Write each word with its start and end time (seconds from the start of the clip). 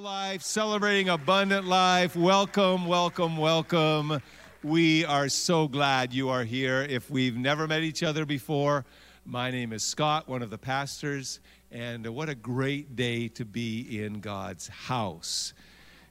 life, 0.00 0.40
celebrating 0.40 1.10
abundant 1.10 1.66
life. 1.66 2.16
Welcome, 2.16 2.86
welcome, 2.86 3.36
welcome. 3.36 4.22
We 4.62 5.04
are 5.04 5.28
so 5.28 5.68
glad 5.68 6.14
you 6.14 6.30
are 6.30 6.42
here. 6.42 6.86
If 6.88 7.10
we've 7.10 7.36
never 7.36 7.68
met 7.68 7.82
each 7.82 8.02
other 8.02 8.24
before, 8.24 8.86
my 9.26 9.50
name 9.50 9.74
is 9.74 9.82
Scott, 9.82 10.26
one 10.26 10.40
of 10.40 10.48
the 10.48 10.56
pastors, 10.56 11.40
and 11.70 12.06
what 12.06 12.30
a 12.30 12.34
great 12.34 12.96
day 12.96 13.28
to 13.28 13.44
be 13.44 14.02
in 14.02 14.20
God's 14.20 14.68
house. 14.68 15.52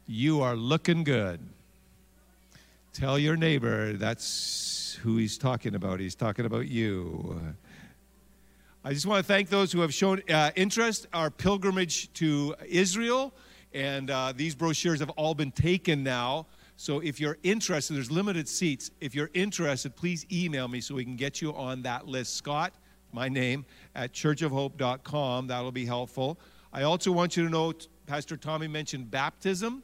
You 0.06 0.42
are 0.42 0.56
looking 0.56 1.04
good. 1.04 1.40
Tell 2.94 3.18
your 3.18 3.38
neighbor 3.38 3.94
that's 3.94 5.00
who 5.02 5.18
he's 5.18 5.36
talking 5.36 5.74
about. 5.74 6.00
He's 6.00 6.16
talking 6.16 6.46
about 6.46 6.68
you. 6.68 7.42
I 8.84 8.94
just 8.94 9.08
want 9.08 9.26
to 9.26 9.28
thank 9.28 9.50
those 9.50 9.72
who 9.72 9.82
have 9.82 9.96
shown 9.96 10.22
uh, 10.30 10.52
interest. 10.56 11.08
Our 11.12 11.32
pilgrimage 11.32 12.14
to 12.14 12.54
Israel 12.68 13.34
and 13.74 14.10
uh, 14.10 14.34
these 14.36 14.56
brochures 14.56 15.00
have 15.00 15.10
all 15.12 15.34
been 15.34 15.52
taken 15.52 16.04
now. 16.04 16.48
So 16.76 17.00
if 17.02 17.20
you're 17.20 17.38
interested, 17.44 17.96
there's 17.96 18.10
limited 18.10 18.48
seats. 18.48 18.92
If 19.02 19.14
you're 19.14 19.30
interested, 19.34 19.96
please 19.96 20.26
email 20.32 20.68
me 20.68 20.82
so 20.82 20.96
we 20.96 21.04
can 21.04 21.16
get 21.16 21.42
you 21.42 21.54
on 21.54 21.82
that 21.84 22.08
list. 22.08 22.36
Scott, 22.36 22.74
my 23.12 23.28
name, 23.28 23.66
at 23.96 24.14
churchofhope.com. 24.14 25.48
That'll 25.48 25.72
be 25.72 25.86
helpful. 25.86 26.40
I 26.72 26.84
also 26.84 27.12
want 27.12 27.36
you 27.36 27.44
to 27.44 27.50
know 27.50 27.74
Pastor 28.06 28.38
Tommy 28.38 28.68
mentioned 28.68 29.12
baptism. 29.12 29.84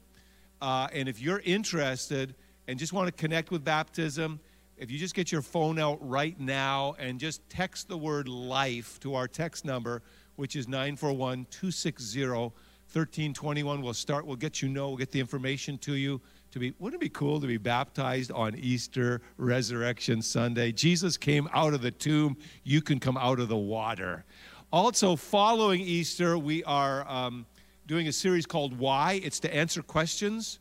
Uh, 0.62 0.88
and 0.94 1.10
if 1.10 1.22
you're 1.22 1.42
interested 1.44 2.34
and 2.68 2.80
just 2.80 2.94
want 2.94 3.08
to 3.08 3.12
connect 3.12 3.52
with 3.52 3.64
baptism, 3.64 4.40
if 4.78 4.90
you 4.92 4.98
just 4.98 5.16
get 5.16 5.32
your 5.32 5.42
phone 5.42 5.80
out 5.80 5.98
right 6.02 6.40
now 6.40 6.96
and 7.00 7.20
just 7.20 7.48
text 7.50 7.88
the 7.88 7.98
word 7.98 8.28
life 8.28 9.00
to 9.02 9.16
our 9.16 9.28
text 9.28 9.66
number, 9.66 10.02
which 10.36 10.56
is 10.56 10.68
941 10.68 11.46
260 11.50 12.52
1321 12.94 13.82
we'll 13.82 13.94
start 13.94 14.26
we'll 14.26 14.36
get 14.36 14.62
you 14.62 14.70
know 14.70 14.90
we'll 14.90 14.98
get 14.98 15.12
the 15.12 15.20
information 15.20 15.78
to 15.78 15.96
you 15.96 16.22
to 16.52 16.60
be 16.60 16.74
wouldn't 16.80 17.02
it 17.02 17.04
be 17.04 17.10
cool 17.10 17.42
to 17.42 17.48
be 17.48 17.58
baptized 17.58 18.32
on 18.32 18.56
easter 18.56 19.22
resurrection 19.38 20.22
sunday? 20.22 20.72
Jesus 20.72 21.18
came 21.18 21.50
out 21.54 21.74
of 21.74 21.82
the 21.82 21.92
tomb. 21.92 22.38
You 22.64 22.82
can 22.82 22.98
come 22.98 23.18
out 23.18 23.42
of 23.42 23.50
the 23.50 23.58
water. 23.58 24.24
Also 24.72 25.18
following 25.18 25.82
easter 25.82 26.38
we 26.38 26.64
are 26.64 27.06
um, 27.10 27.46
doing 27.88 28.08
a 28.08 28.14
series 28.14 28.46
called 28.46 28.78
why? 28.80 29.20
It's 29.22 29.42
to 29.42 29.54
answer 29.54 29.82
questions. 29.82 30.60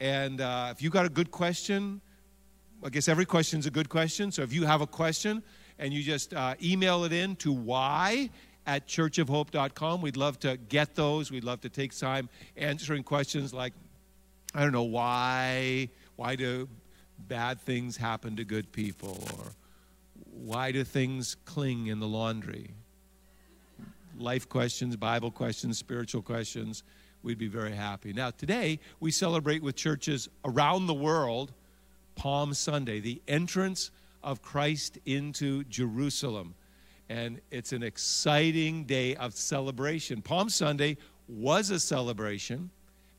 And 0.00 0.40
uh, 0.40 0.68
if 0.70 0.80
you 0.80 0.88
got 0.88 1.04
a 1.04 1.10
good 1.10 1.30
question 1.30 2.00
i 2.84 2.90
guess 2.90 3.08
every 3.08 3.24
question 3.24 3.58
is 3.58 3.66
a 3.66 3.70
good 3.70 3.88
question. 3.88 4.30
So 4.30 4.42
if 4.42 4.52
you 4.52 4.66
have 4.66 4.82
a 4.82 4.86
question 4.86 5.42
and 5.78 5.92
you 5.92 6.02
just 6.02 6.34
uh, 6.34 6.54
email 6.62 7.04
it 7.04 7.12
in 7.12 7.34
to 7.36 7.50
why 7.50 8.28
at 8.66 8.86
churchofhope.com. 8.86 10.00
We'd 10.00 10.16
love 10.16 10.38
to 10.40 10.56
get 10.56 10.94
those. 10.94 11.30
We'd 11.30 11.44
love 11.44 11.60
to 11.62 11.68
take 11.68 11.96
time 11.96 12.28
answering 12.56 13.02
questions 13.02 13.52
like, 13.52 13.72
I 14.54 14.62
don't 14.62 14.72
know, 14.72 14.82
why, 14.82 15.88
why 16.16 16.36
do 16.36 16.68
bad 17.18 17.60
things 17.60 17.96
happen 17.96 18.36
to 18.36 18.44
good 18.44 18.72
people? 18.72 19.18
Or 19.36 19.52
why 20.30 20.72
do 20.72 20.84
things 20.84 21.36
cling 21.44 21.88
in 21.88 22.00
the 22.00 22.08
laundry? 22.08 22.70
Life 24.16 24.48
questions, 24.48 24.96
Bible 24.96 25.30
questions, 25.30 25.78
spiritual 25.78 26.22
questions. 26.22 26.84
We'd 27.22 27.38
be 27.38 27.48
very 27.48 27.72
happy. 27.72 28.12
Now, 28.12 28.30
today 28.30 28.78
we 29.00 29.10
celebrate 29.10 29.62
with 29.62 29.76
churches 29.76 30.28
around 30.44 30.86
the 30.86 30.94
world 30.94 31.52
Palm 32.14 32.54
Sunday, 32.54 33.00
the 33.00 33.20
entrance 33.26 33.90
of 34.22 34.40
Christ 34.40 34.98
into 35.04 35.64
Jerusalem 35.64 36.54
and 37.08 37.40
it's 37.50 37.72
an 37.72 37.82
exciting 37.82 38.84
day 38.84 39.14
of 39.16 39.34
celebration. 39.34 40.22
Palm 40.22 40.48
Sunday 40.48 40.96
was 41.28 41.70
a 41.70 41.80
celebration 41.80 42.70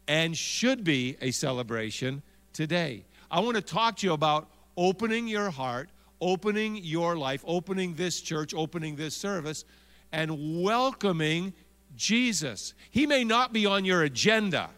and 0.08 0.38
should 0.38 0.84
be 0.84 1.18
a 1.22 1.32
celebration 1.32 2.22
today. 2.54 3.06
I 3.30 3.40
want 3.40 3.56
to 3.56 3.62
talk 3.62 3.98
to 3.98 4.08
you 4.08 4.14
about 4.14 4.50
opening 4.78 5.28
your 5.28 5.50
heart, 5.50 5.90
opening 6.22 6.78
your 6.78 7.18
life, 7.18 7.44
opening 7.48 7.96
this 7.96 8.22
church, 8.22 8.54
opening 8.54 8.96
this 8.96 9.16
service, 9.16 9.66
and 10.12 10.64
welcoming 10.64 11.54
Jesus. 11.96 12.74
He 12.92 13.06
may 13.06 13.24
not 13.24 13.54
be 13.54 13.66
on 13.66 13.86
your 13.86 14.04
agenda. 14.04 14.70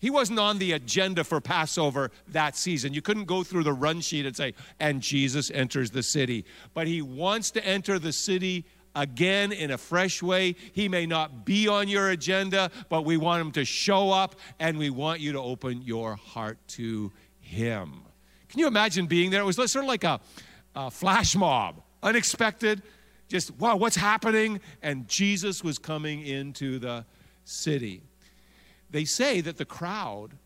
He 0.00 0.08
wasn't 0.08 0.38
on 0.38 0.58
the 0.58 0.72
agenda 0.72 1.24
for 1.24 1.40
Passover 1.40 2.10
that 2.28 2.56
season. 2.56 2.94
You 2.94 3.02
couldn't 3.02 3.26
go 3.26 3.42
through 3.42 3.64
the 3.64 3.72
run 3.72 4.00
sheet 4.00 4.24
and 4.24 4.34
say, 4.34 4.54
and 4.80 5.02
Jesus 5.02 5.50
enters 5.50 5.90
the 5.90 6.02
city. 6.02 6.46
But 6.72 6.86
he 6.86 7.02
wants 7.02 7.50
to 7.52 7.64
enter 7.64 7.98
the 7.98 8.12
city 8.12 8.64
again 8.96 9.52
in 9.52 9.70
a 9.70 9.78
fresh 9.78 10.22
way. 10.22 10.56
He 10.72 10.88
may 10.88 11.04
not 11.04 11.44
be 11.44 11.68
on 11.68 11.86
your 11.86 12.10
agenda, 12.10 12.70
but 12.88 13.04
we 13.04 13.18
want 13.18 13.42
him 13.42 13.52
to 13.52 13.64
show 13.64 14.10
up 14.10 14.36
and 14.58 14.78
we 14.78 14.88
want 14.88 15.20
you 15.20 15.32
to 15.32 15.40
open 15.40 15.82
your 15.82 16.16
heart 16.16 16.58
to 16.68 17.12
him. 17.38 18.00
Can 18.48 18.58
you 18.58 18.66
imagine 18.66 19.06
being 19.06 19.30
there? 19.30 19.42
It 19.42 19.44
was 19.44 19.56
sort 19.56 19.84
of 19.84 19.84
like 19.84 20.04
a, 20.04 20.18
a 20.74 20.90
flash 20.90 21.36
mob, 21.36 21.82
unexpected, 22.02 22.82
just, 23.28 23.54
wow, 23.58 23.76
what's 23.76 23.96
happening? 23.96 24.60
And 24.82 25.06
Jesus 25.06 25.62
was 25.62 25.78
coming 25.78 26.26
into 26.26 26.80
the 26.80 27.04
city 27.44 28.02
they 28.90 29.04
say 29.04 29.40
that 29.40 29.56
the 29.56 29.64
crowd 29.64 30.36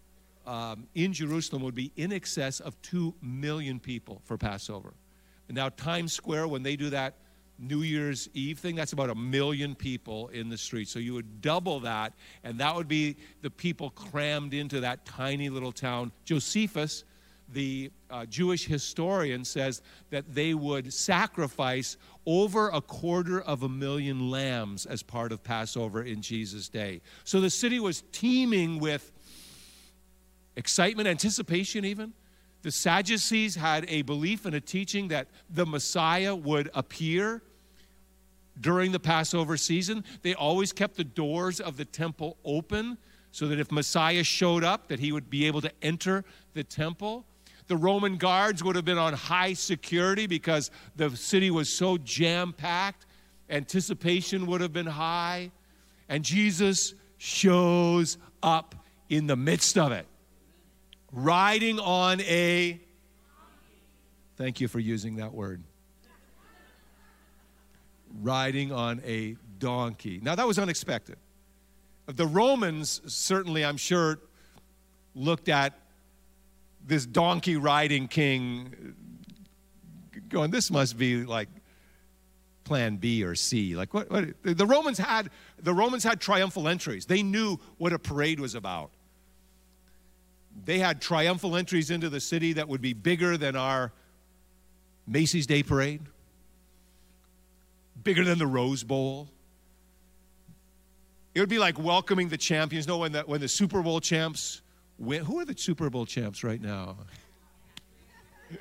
um, 0.46 0.86
in 0.94 1.12
Jerusalem 1.12 1.62
would 1.62 1.74
be 1.74 1.92
in 1.96 2.12
excess 2.12 2.60
of 2.60 2.80
2 2.82 3.14
million 3.22 3.80
people 3.80 4.20
for 4.24 4.36
Passover. 4.36 4.92
Now, 5.48 5.68
Times 5.68 6.12
Square, 6.12 6.48
when 6.48 6.62
they 6.62 6.76
do 6.76 6.90
that 6.90 7.14
New 7.58 7.82
Year's 7.82 8.28
Eve 8.34 8.58
thing, 8.58 8.74
that's 8.74 8.92
about 8.92 9.10
a 9.10 9.14
million 9.14 9.74
people 9.74 10.28
in 10.28 10.48
the 10.48 10.58
street. 10.58 10.88
So 10.88 10.98
you 10.98 11.14
would 11.14 11.40
double 11.40 11.80
that, 11.80 12.14
and 12.42 12.58
that 12.58 12.74
would 12.74 12.88
be 12.88 13.16
the 13.42 13.50
people 13.50 13.90
crammed 13.90 14.54
into 14.54 14.80
that 14.80 15.04
tiny 15.04 15.48
little 15.50 15.72
town. 15.72 16.12
Josephus, 16.24 17.04
the 17.54 17.90
uh, 18.10 18.26
Jewish 18.26 18.66
historian, 18.66 19.44
says 19.44 19.80
that 20.10 20.34
they 20.34 20.54
would 20.54 20.92
sacrifice 20.92 21.96
over 22.26 22.68
a 22.68 22.80
quarter 22.80 23.40
of 23.40 23.62
a 23.62 23.68
million 23.68 24.30
lambs 24.30 24.86
as 24.86 25.02
part 25.02 25.32
of 25.32 25.42
Passover 25.42 26.02
in 26.02 26.20
Jesus' 26.20 26.68
day. 26.68 27.00
So 27.24 27.40
the 27.40 27.50
city 27.50 27.80
was 27.80 28.02
teeming 28.12 28.78
with 28.78 29.12
excitement, 30.56 31.08
anticipation, 31.08 31.84
even. 31.84 32.12
The 32.62 32.70
Sadducees 32.70 33.54
had 33.54 33.84
a 33.88 34.02
belief 34.02 34.46
and 34.46 34.54
a 34.54 34.60
teaching 34.60 35.08
that 35.08 35.28
the 35.50 35.66
Messiah 35.66 36.34
would 36.34 36.70
appear 36.74 37.42
during 38.60 38.92
the 38.92 39.00
Passover 39.00 39.56
season. 39.56 40.04
They 40.22 40.34
always 40.34 40.72
kept 40.72 40.96
the 40.96 41.04
doors 41.04 41.60
of 41.60 41.76
the 41.76 41.84
temple 41.84 42.38
open 42.44 42.98
so 43.32 43.48
that 43.48 43.58
if 43.58 43.72
Messiah 43.72 44.22
showed 44.22 44.62
up 44.62 44.88
that 44.88 45.00
he 45.00 45.10
would 45.10 45.28
be 45.28 45.46
able 45.46 45.60
to 45.60 45.72
enter 45.82 46.24
the 46.54 46.62
temple. 46.62 47.26
The 47.66 47.76
Roman 47.76 48.16
guards 48.16 48.62
would 48.62 48.76
have 48.76 48.84
been 48.84 48.98
on 48.98 49.14
high 49.14 49.54
security 49.54 50.26
because 50.26 50.70
the 50.96 51.16
city 51.16 51.50
was 51.50 51.70
so 51.70 51.96
jam 51.98 52.52
packed. 52.52 53.06
Anticipation 53.48 54.46
would 54.46 54.60
have 54.60 54.72
been 54.72 54.86
high. 54.86 55.50
And 56.08 56.22
Jesus 56.22 56.94
shows 57.16 58.18
up 58.42 58.74
in 59.08 59.26
the 59.26 59.36
midst 59.36 59.78
of 59.78 59.92
it, 59.92 60.06
riding 61.12 61.78
on 61.78 62.20
a. 62.22 62.80
Thank 64.36 64.60
you 64.60 64.68
for 64.68 64.80
using 64.80 65.16
that 65.16 65.32
word. 65.32 65.62
Riding 68.22 68.72
on 68.72 69.00
a 69.04 69.36
donkey. 69.58 70.20
Now, 70.22 70.34
that 70.34 70.46
was 70.46 70.58
unexpected. 70.58 71.16
The 72.06 72.26
Romans, 72.26 73.00
certainly, 73.06 73.64
I'm 73.64 73.78
sure, 73.78 74.18
looked 75.14 75.48
at 75.48 75.78
this 76.86 77.06
donkey 77.06 77.56
riding 77.56 78.08
king 78.08 78.94
going, 80.28 80.50
this 80.50 80.70
must 80.70 80.98
be 80.98 81.24
like 81.24 81.48
plan 82.64 82.96
B 82.96 83.24
or 83.24 83.34
C. 83.34 83.74
Like 83.76 83.94
what, 83.94 84.10
what, 84.10 84.24
the 84.42 84.66
Romans 84.66 84.98
had 84.98 85.30
the 85.58 85.72
Romans 85.72 86.04
had 86.04 86.20
triumphal 86.20 86.68
entries. 86.68 87.06
They 87.06 87.22
knew 87.22 87.58
what 87.78 87.92
a 87.92 87.98
parade 87.98 88.40
was 88.40 88.54
about. 88.54 88.90
They 90.64 90.78
had 90.78 91.00
triumphal 91.00 91.56
entries 91.56 91.90
into 91.90 92.08
the 92.08 92.20
city 92.20 92.54
that 92.54 92.68
would 92.68 92.80
be 92.80 92.92
bigger 92.92 93.36
than 93.36 93.56
our 93.56 93.92
Macy's 95.06 95.46
Day 95.46 95.62
Parade, 95.62 96.02
bigger 98.02 98.24
than 98.24 98.38
the 98.38 98.46
Rose 98.46 98.84
Bowl. 98.84 99.28
It 101.34 101.40
would 101.40 101.48
be 101.48 101.58
like 101.58 101.78
welcoming 101.78 102.28
the 102.28 102.38
champions. 102.38 102.86
No, 102.86 102.98
when 102.98 103.12
the, 103.12 103.22
when 103.22 103.40
the 103.40 103.48
Super 103.48 103.82
Bowl 103.82 104.00
champs 104.00 104.62
win. 104.98 105.24
Who 105.24 105.40
are 105.40 105.44
the 105.44 105.56
Super 105.56 105.90
Bowl 105.90 106.06
champs 106.06 106.44
right 106.44 106.60
now? 106.60 106.96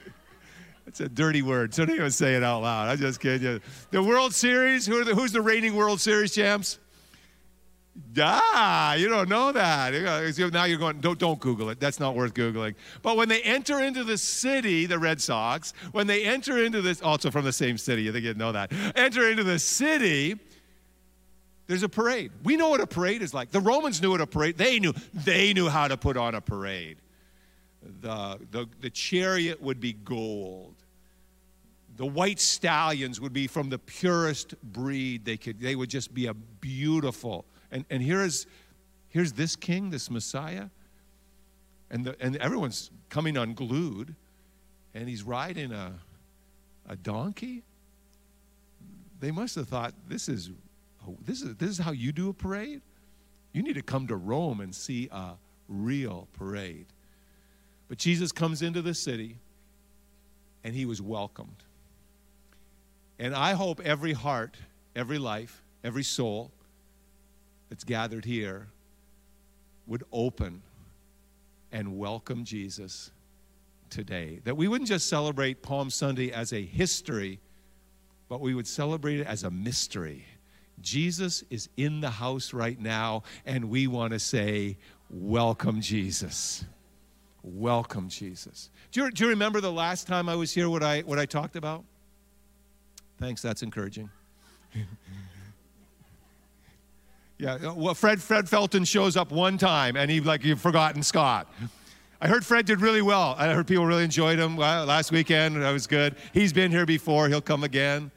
That's 0.85 0.99
a 0.99 1.09
dirty 1.09 1.41
word. 1.41 1.73
So 1.73 1.85
don't 1.85 1.95
even 1.95 2.11
say 2.11 2.35
it 2.35 2.43
out 2.43 2.61
loud. 2.61 2.89
I 2.89 2.95
just 2.95 3.19
kidding 3.19 3.47
you. 3.47 3.59
The 3.91 4.03
World 4.03 4.33
Series, 4.33 4.85
who 4.85 5.03
the, 5.03 5.15
who's 5.15 5.31
the 5.31 5.41
reigning 5.41 5.75
World 5.75 6.01
Series 6.01 6.35
champs? 6.35 6.79
Ah, 8.17 8.95
you 8.95 9.07
don't 9.07 9.29
know 9.29 9.51
that. 9.51 9.93
Now 10.51 10.63
you're 10.65 10.79
going, 10.79 10.99
don't, 10.99 11.19
don't 11.19 11.39
Google 11.39 11.69
it. 11.69 11.79
That's 11.79 11.99
not 11.99 12.15
worth 12.15 12.33
Googling. 12.33 12.73
But 13.03 13.17
when 13.17 13.29
they 13.29 13.41
enter 13.43 13.79
into 13.81 14.03
the 14.03 14.17
city, 14.17 14.87
the 14.87 14.97
Red 14.97 15.21
Sox, 15.21 15.73
when 15.91 16.07
they 16.07 16.23
enter 16.23 16.63
into 16.63 16.81
this, 16.81 17.01
also 17.01 17.29
from 17.29 17.45
the 17.45 17.53
same 17.53 17.77
city, 17.77 18.03
you 18.03 18.11
think 18.11 18.25
you'd 18.25 18.37
know 18.37 18.51
that, 18.51 18.71
enter 18.95 19.29
into 19.29 19.43
the 19.43 19.59
city, 19.59 20.39
There's 21.67 21.83
a 21.83 21.89
parade. 21.89 22.31
We 22.43 22.57
know 22.57 22.69
what 22.69 22.81
a 22.81 22.87
parade 22.87 23.21
is 23.21 23.33
like. 23.33 23.51
The 23.51 23.61
Romans 23.61 24.01
knew 24.01 24.11
what 24.11 24.21
a 24.21 24.27
parade. 24.27 24.57
They 24.57 24.79
knew 24.79 24.93
they 25.13 25.53
knew 25.53 25.69
how 25.69 25.87
to 25.87 25.95
put 25.95 26.17
on 26.17 26.35
a 26.35 26.41
parade. 26.41 26.97
The, 28.01 28.39
the, 28.51 28.67
the 28.81 28.89
chariot 28.89 29.61
would 29.61 29.79
be 29.79 29.93
gold. 29.93 30.75
The 31.95 32.05
white 32.05 32.39
stallions 32.39 33.21
would 33.21 33.33
be 33.33 33.47
from 33.47 33.69
the 33.69 33.77
purest 33.77 34.61
breed. 34.61 35.25
They 35.25 35.37
could 35.37 35.59
they 35.59 35.75
would 35.75 35.89
just 35.89 36.13
be 36.13 36.27
a 36.27 36.33
beautiful. 36.33 37.45
And 37.71 37.85
and 37.89 38.01
here 38.01 38.21
is 38.21 38.45
here's 39.09 39.33
this 39.33 39.55
king, 39.55 39.89
this 39.89 40.09
Messiah. 40.09 40.69
And 41.89 42.05
the, 42.05 42.15
and 42.19 42.35
everyone's 42.37 42.89
coming 43.09 43.37
unglued, 43.37 44.15
and 44.95 45.07
he's 45.07 45.23
riding 45.23 45.71
a 45.71 45.93
a 46.89 46.95
donkey. 46.95 47.63
They 49.19 49.31
must 49.31 49.55
have 49.55 49.69
thought 49.69 49.93
this 50.09 50.27
is 50.27 50.51
oh, 51.07 51.17
this 51.25 51.41
is 51.41 51.55
this 51.55 51.69
is 51.69 51.77
how 51.77 51.91
you 51.91 52.11
do 52.11 52.29
a 52.29 52.33
parade. 52.33 52.81
You 53.51 53.61
need 53.61 53.75
to 53.75 53.81
come 53.81 54.07
to 54.07 54.15
Rome 54.15 54.59
and 54.59 54.73
see 54.73 55.09
a 55.11 55.33
real 55.67 56.27
parade. 56.33 56.87
But 57.87 57.97
Jesus 57.97 58.31
comes 58.31 58.61
into 58.61 58.81
the 58.81 58.93
city 58.93 59.37
and 60.63 60.73
he 60.73 60.85
was 60.85 61.01
welcomed. 61.01 61.63
And 63.19 63.35
I 63.35 63.53
hope 63.53 63.79
every 63.81 64.13
heart, 64.13 64.57
every 64.95 65.19
life, 65.19 65.61
every 65.83 66.03
soul 66.03 66.51
that's 67.69 67.83
gathered 67.83 68.25
here 68.25 68.67
would 69.87 70.03
open 70.11 70.61
and 71.71 71.97
welcome 71.97 72.43
Jesus 72.45 73.11
today. 73.89 74.39
That 74.43 74.57
we 74.57 74.67
wouldn't 74.67 74.87
just 74.87 75.07
celebrate 75.07 75.61
Palm 75.61 75.89
Sunday 75.89 76.31
as 76.31 76.53
a 76.53 76.61
history, 76.61 77.39
but 78.29 78.41
we 78.41 78.55
would 78.55 78.67
celebrate 78.67 79.19
it 79.19 79.27
as 79.27 79.43
a 79.43 79.51
mystery. 79.51 80.25
Jesus 80.81 81.43
is 81.49 81.69
in 81.77 82.01
the 82.01 82.09
house 82.09 82.53
right 82.53 82.79
now, 82.79 83.23
and 83.45 83.69
we 83.69 83.87
want 83.87 84.13
to 84.13 84.19
say, 84.19 84.77
Welcome, 85.09 85.79
Jesus. 85.79 86.65
Welcome, 87.43 88.09
Jesus. 88.09 88.69
Do 88.91 89.03
you, 89.03 89.11
do 89.11 89.25
you 89.25 89.29
remember 89.29 89.59
the 89.61 89.71
last 89.71 90.07
time 90.07 90.29
I 90.29 90.35
was 90.35 90.53
here, 90.53 90.69
what 90.69 90.81
I, 90.81 91.01
what 91.01 91.19
I 91.19 91.25
talked 91.25 91.55
about? 91.55 91.83
Thanks, 93.19 93.41
that's 93.41 93.61
encouraging. 93.63 94.09
yeah, 97.37 97.55
uh, 97.55 97.73
well, 97.73 97.93
Fred, 97.93 98.21
Fred 98.21 98.47
Felton 98.47 98.85
shows 98.85 99.17
up 99.17 99.31
one 99.31 99.57
time, 99.57 99.97
and 99.97 100.09
he 100.09 100.21
like, 100.21 100.43
you've 100.43 100.61
forgotten 100.61 101.03
Scott. 101.03 101.53
I 102.21 102.27
heard 102.29 102.45
Fred 102.45 102.65
did 102.65 102.79
really 102.79 103.01
well. 103.01 103.35
I 103.37 103.53
heard 103.53 103.67
people 103.67 103.85
really 103.85 104.05
enjoyed 104.05 104.39
him 104.39 104.55
last 104.57 105.11
weekend. 105.11 105.61
That 105.61 105.71
was 105.71 105.85
good. 105.85 106.15
He's 106.33 106.53
been 106.53 106.71
here 106.71 106.85
before. 106.85 107.27
He'll 107.27 107.41
come 107.41 107.65
again. 107.65 108.11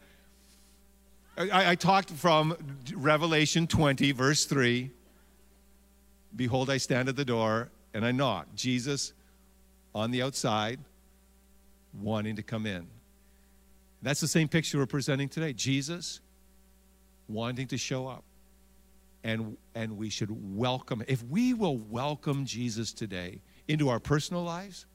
I, 1.38 1.72
I 1.72 1.74
talked 1.74 2.10
from 2.10 2.56
Revelation 2.94 3.66
20, 3.66 4.12
verse 4.12 4.46
3. 4.46 4.90
Behold, 6.34 6.70
I 6.70 6.78
stand 6.78 7.10
at 7.10 7.16
the 7.16 7.24
door 7.26 7.68
and 7.92 8.06
I 8.06 8.12
knock. 8.12 8.46
Jesus 8.54 9.12
on 9.94 10.10
the 10.10 10.22
outside, 10.22 10.78
wanting 12.00 12.36
to 12.36 12.42
come 12.42 12.64
in. 12.66 12.86
That's 14.02 14.20
the 14.20 14.28
same 14.28 14.48
picture 14.48 14.78
we're 14.78 14.86
presenting 14.86 15.28
today. 15.28 15.52
Jesus 15.52 16.20
wanting 17.28 17.66
to 17.68 17.76
show 17.76 18.06
up. 18.06 18.24
And, 19.22 19.56
and 19.74 19.98
we 19.98 20.08
should 20.08 20.30
welcome, 20.56 21.02
if 21.08 21.22
we 21.24 21.52
will 21.52 21.76
welcome 21.76 22.46
Jesus 22.46 22.92
today 22.92 23.40
into 23.66 23.88
our 23.88 23.98
personal 23.98 24.42
lives, 24.42 24.86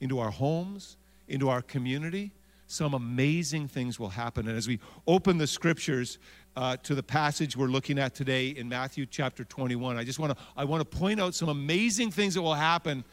into 0.00 0.18
our 0.18 0.30
homes, 0.30 0.96
into 1.28 1.48
our 1.48 1.60
community, 1.60 2.32
some 2.66 2.94
amazing 2.94 3.68
things 3.68 3.98
will 3.98 4.08
happen. 4.08 4.48
And 4.48 4.56
as 4.56 4.66
we 4.66 4.80
open 5.06 5.38
the 5.38 5.46
scriptures 5.46 6.18
uh, 6.56 6.76
to 6.78 6.94
the 6.94 7.02
passage 7.02 7.56
we're 7.56 7.66
looking 7.66 7.98
at 7.98 8.14
today 8.14 8.48
in 8.48 8.68
Matthew 8.68 9.06
chapter 9.06 9.44
21, 9.44 9.96
I 9.96 10.04
just 10.04 10.18
want 10.18 10.36
to 10.36 10.44
I 10.56 10.64
want 10.64 10.88
to 10.88 10.98
point 10.98 11.20
out 11.20 11.34
some 11.34 11.48
amazing 11.48 12.10
things 12.10 12.34
that 12.34 12.42
will 12.42 12.54
happen 12.54 13.04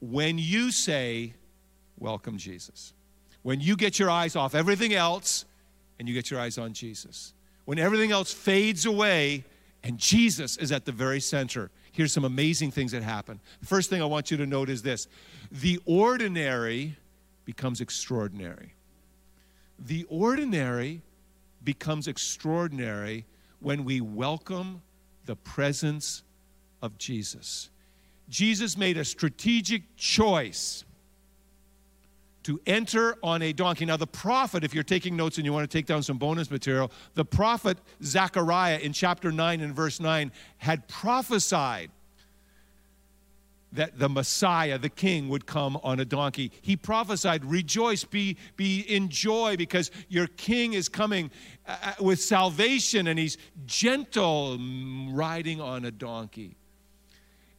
when 0.00 0.38
you 0.38 0.70
say, 0.70 1.32
Welcome, 1.98 2.36
Jesus. 2.36 2.92
When 3.42 3.60
you 3.60 3.76
get 3.76 3.98
your 3.98 4.10
eyes 4.10 4.36
off 4.36 4.54
everything 4.54 4.92
else 4.92 5.46
and 5.98 6.08
you 6.08 6.14
get 6.14 6.30
your 6.30 6.40
eyes 6.40 6.58
on 6.58 6.72
Jesus. 6.72 7.32
When 7.64 7.78
everything 7.78 8.12
else 8.12 8.32
fades 8.32 8.84
away 8.84 9.44
and 9.82 9.98
Jesus 9.98 10.56
is 10.56 10.72
at 10.72 10.84
the 10.84 10.92
very 10.92 11.20
center. 11.20 11.70
Here's 11.92 12.12
some 12.12 12.24
amazing 12.24 12.72
things 12.72 12.92
that 12.92 13.02
happen. 13.02 13.40
The 13.60 13.66
first 13.66 13.88
thing 13.88 14.02
I 14.02 14.04
want 14.04 14.30
you 14.30 14.36
to 14.36 14.46
note 14.46 14.68
is 14.68 14.82
this 14.82 15.08
the 15.50 15.80
ordinary 15.86 16.96
becomes 17.46 17.80
extraordinary. 17.80 18.74
The 19.78 20.04
ordinary 20.10 21.00
becomes 21.64 22.08
extraordinary 22.08 23.24
when 23.60 23.84
we 23.84 24.02
welcome 24.02 24.82
the 25.24 25.36
presence 25.36 26.22
of 26.82 26.98
Jesus. 26.98 27.70
Jesus 28.28 28.76
made 28.76 28.98
a 28.98 29.04
strategic 29.04 29.96
choice 29.96 30.84
to 32.42 32.60
enter 32.66 33.16
on 33.22 33.42
a 33.42 33.52
donkey. 33.52 33.84
Now, 33.84 33.96
the 33.96 34.06
prophet, 34.06 34.62
if 34.62 34.72
you're 34.74 34.84
taking 34.84 35.16
notes 35.16 35.36
and 35.36 35.44
you 35.44 35.52
want 35.52 35.68
to 35.68 35.78
take 35.78 35.86
down 35.86 36.02
some 36.02 36.18
bonus 36.18 36.50
material, 36.50 36.92
the 37.14 37.24
prophet 37.24 37.78
Zechariah 38.04 38.78
in 38.78 38.92
chapter 38.92 39.32
9 39.32 39.60
and 39.60 39.74
verse 39.74 39.98
9 39.98 40.30
had 40.58 40.86
prophesied 40.86 41.90
that 43.76 43.98
the 43.98 44.08
Messiah, 44.08 44.78
the 44.78 44.88
King, 44.88 45.28
would 45.28 45.46
come 45.46 45.78
on 45.82 46.00
a 46.00 46.04
donkey. 46.04 46.52
He 46.60 46.76
prophesied, 46.76 47.44
Rejoice, 47.44 48.04
be, 48.04 48.36
be 48.56 48.80
in 48.80 49.08
joy, 49.08 49.56
because 49.56 49.90
your 50.08 50.26
King 50.26 50.74
is 50.74 50.88
coming 50.88 51.30
uh, 51.66 51.76
uh, 51.82 51.92
with 52.00 52.20
salvation, 52.20 53.06
and 53.06 53.18
he's 53.18 53.38
gentle, 53.66 54.58
riding 55.12 55.60
on 55.60 55.84
a 55.84 55.90
donkey. 55.90 56.56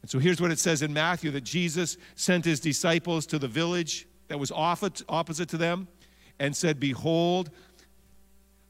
And 0.02 0.10
so 0.10 0.18
here's 0.18 0.40
what 0.40 0.50
it 0.50 0.58
says 0.58 0.82
in 0.82 0.92
Matthew 0.92 1.30
that 1.32 1.44
Jesus 1.44 1.96
sent 2.14 2.44
his 2.44 2.60
disciples 2.60 3.26
to 3.26 3.38
the 3.38 3.48
village 3.48 4.06
that 4.28 4.38
was 4.38 4.52
opposite 4.52 5.48
to 5.48 5.56
them 5.56 5.88
and 6.38 6.56
said, 6.56 6.78
Behold, 6.78 7.50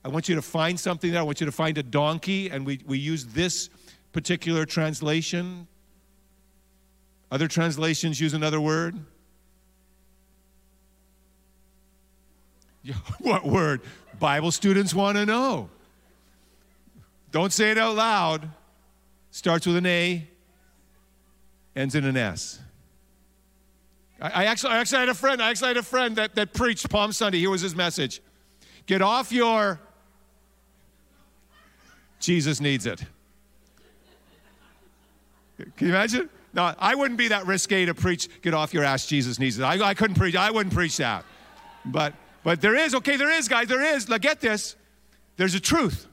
I 0.04 0.08
want 0.08 0.28
you 0.28 0.34
to 0.36 0.42
find 0.42 0.78
something 0.78 1.10
there. 1.10 1.20
I 1.20 1.24
want 1.24 1.40
you 1.40 1.46
to 1.46 1.52
find 1.52 1.76
a 1.76 1.82
donkey. 1.82 2.50
And 2.50 2.64
we, 2.64 2.80
we 2.86 2.98
use 2.98 3.26
this 3.26 3.68
particular 4.12 4.64
translation. 4.64 5.66
Other 7.30 7.48
translations 7.48 8.20
use 8.20 8.34
another 8.34 8.60
word. 8.60 8.98
what 13.20 13.44
word? 13.44 13.80
Bible 14.18 14.50
students 14.50 14.94
want 14.94 15.16
to 15.16 15.26
know. 15.26 15.68
Don't 17.30 17.52
say 17.52 17.70
it 17.70 17.78
out 17.78 17.94
loud. 17.94 18.48
Starts 19.30 19.66
with 19.66 19.76
an 19.76 19.86
A, 19.86 20.26
ends 21.76 21.94
in 21.94 22.04
an 22.04 22.16
S. 22.16 22.58
I, 24.20 24.30
I, 24.30 24.44
actually, 24.46 24.72
I 24.72 24.78
actually 24.78 25.00
had 25.00 25.10
a 25.10 25.14
friend, 25.14 25.42
I 25.42 25.50
actually 25.50 25.68
had 25.68 25.76
a 25.76 25.82
friend 25.82 26.16
that, 26.16 26.34
that 26.34 26.54
preached 26.54 26.88
Palm 26.88 27.12
Sunday. 27.12 27.38
Here 27.38 27.50
was 27.50 27.60
his 27.60 27.76
message. 27.76 28.22
Get 28.86 29.02
off 29.02 29.30
your 29.30 29.78
Jesus 32.18 32.60
needs 32.60 32.86
it. 32.86 33.00
Can 35.76 35.88
you 35.88 35.94
imagine? 35.94 36.28
No, 36.52 36.74
I 36.78 36.94
wouldn't 36.94 37.18
be 37.18 37.28
that 37.28 37.46
risque 37.46 37.84
to 37.86 37.94
preach, 37.94 38.28
get 38.42 38.54
off 38.54 38.72
your 38.72 38.84
ass, 38.84 39.06
Jesus 39.06 39.38
needs 39.38 39.58
it. 39.58 39.62
I, 39.62 39.88
I 39.88 39.94
couldn't 39.94 40.16
preach, 40.16 40.34
I 40.34 40.50
wouldn't 40.50 40.74
preach 40.74 40.96
that. 40.96 41.24
But 41.84 42.14
but 42.42 42.60
there 42.60 42.74
is, 42.74 42.94
okay, 42.94 43.16
there 43.16 43.30
is, 43.30 43.48
guys, 43.48 43.68
there 43.68 43.82
is. 43.82 44.08
Now 44.08 44.18
get 44.18 44.40
this. 44.40 44.76
There's 45.36 45.54
a 45.54 45.60
truth 45.60 46.06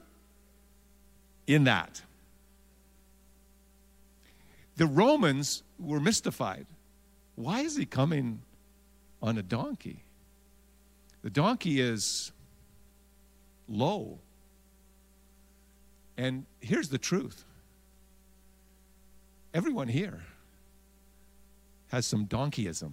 in 1.48 1.64
that. 1.66 2.02
The 4.76 4.86
Romans 4.86 5.64
were 5.80 6.00
mystified. 6.00 6.66
Why 7.36 7.62
is 7.62 7.78
he 7.78 7.86
coming 7.86 8.42
on 9.22 9.38
a 9.38 9.44
donkey? 9.44 10.04
The 11.22 11.30
donkey 11.30 11.80
is 11.80 12.32
low. 13.70 14.20
And 16.18 16.46
here's 16.60 16.90
the 16.90 16.98
truth 16.98 17.46
everyone 19.56 19.88
here 19.88 20.22
has 21.88 22.06
some 22.06 22.28
donkeyism. 22.28 22.92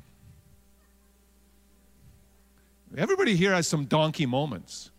Everybody 2.97 3.35
here 3.35 3.52
has 3.52 3.66
some 3.66 3.87
donkey 3.87 4.26
moments. 4.26 4.90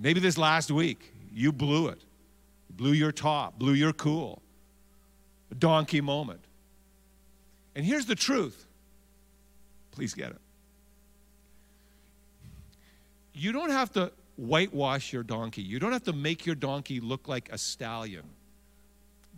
Maybe 0.00 0.20
this 0.20 0.38
last 0.38 0.70
week, 0.70 1.12
you 1.32 1.52
blew 1.52 1.88
it. 1.88 2.00
Blew 2.70 2.92
your 2.92 3.12
top, 3.12 3.58
blew 3.58 3.74
your 3.74 3.92
cool. 3.92 4.40
A 5.50 5.54
donkey 5.54 6.00
moment. 6.00 6.40
And 7.76 7.84
here's 7.84 8.06
the 8.06 8.14
truth. 8.14 8.66
Please 9.92 10.14
get 10.14 10.30
it. 10.30 10.40
You 13.34 13.52
don't 13.52 13.70
have 13.70 13.92
to 13.92 14.12
whitewash 14.36 15.12
your 15.12 15.24
donkey. 15.24 15.62
You 15.62 15.78
don't 15.78 15.92
have 15.92 16.04
to 16.04 16.12
make 16.12 16.46
your 16.46 16.54
donkey 16.54 17.00
look 17.00 17.28
like 17.28 17.50
a 17.52 17.58
stallion. 17.58 18.24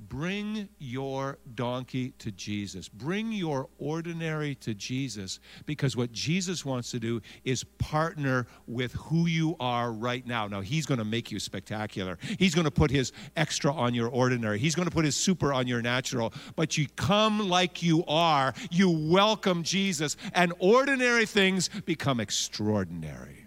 Bring 0.09 0.69
your 0.79 1.39
donkey 1.55 2.11
to 2.19 2.31
Jesus. 2.31 2.89
Bring 2.89 3.33
your 3.33 3.69
ordinary 3.79 4.55
to 4.57 4.75
Jesus 4.75 5.41
because 5.65 5.97
what 5.97 6.13
Jesus 6.13 6.65
wants 6.65 6.91
to 6.91 7.01
do 7.01 7.23
is 7.45 7.65
partner 7.65 8.47
with 8.67 8.93
who 8.93 9.27
you 9.27 9.57
are 9.59 9.93
right 9.93 10.27
now. 10.27 10.49
Now, 10.49 10.61
He's 10.61 10.87
going 10.87 10.99
to 10.99 11.05
make 11.05 11.33
you 11.33 11.41
spectacular. 11.41 12.19
He's 12.39 12.55
going 12.55 12.67
to 12.67 12.71
put 12.71 12.91
His 12.91 13.13
extra 13.37 13.73
on 13.73 13.95
your 13.95 14.09
ordinary, 14.09 14.59
He's 14.59 14.75
going 14.75 14.89
to 14.89 14.95
put 14.95 15.05
His 15.05 15.17
super 15.17 15.53
on 15.53 15.67
your 15.67 15.83
natural. 15.83 16.33
But 16.57 16.77
you 16.77 16.87
come 16.97 17.49
like 17.49 17.83
you 17.83 18.05
are, 18.07 18.55
you 18.71 18.91
welcome 18.91 19.63
Jesus, 19.63 20.17
and 20.35 20.53
ordinary 20.59 21.27
things 21.27 21.69
become 21.85 22.21
extraordinary. 22.21 23.47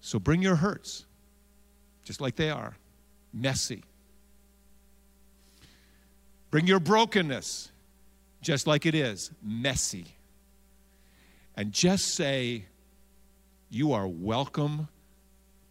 So 0.00 0.18
bring 0.18 0.42
your 0.42 0.56
hurts, 0.56 1.04
just 2.04 2.20
like 2.20 2.34
they 2.34 2.50
are, 2.50 2.76
messy 3.32 3.84
Bring 6.52 6.66
your 6.66 6.80
brokenness, 6.80 7.72
just 8.42 8.66
like 8.66 8.84
it 8.84 8.94
is, 8.94 9.30
messy. 9.42 10.04
And 11.56 11.72
just 11.72 12.14
say, 12.14 12.66
You 13.70 13.94
are 13.94 14.06
welcome 14.06 14.88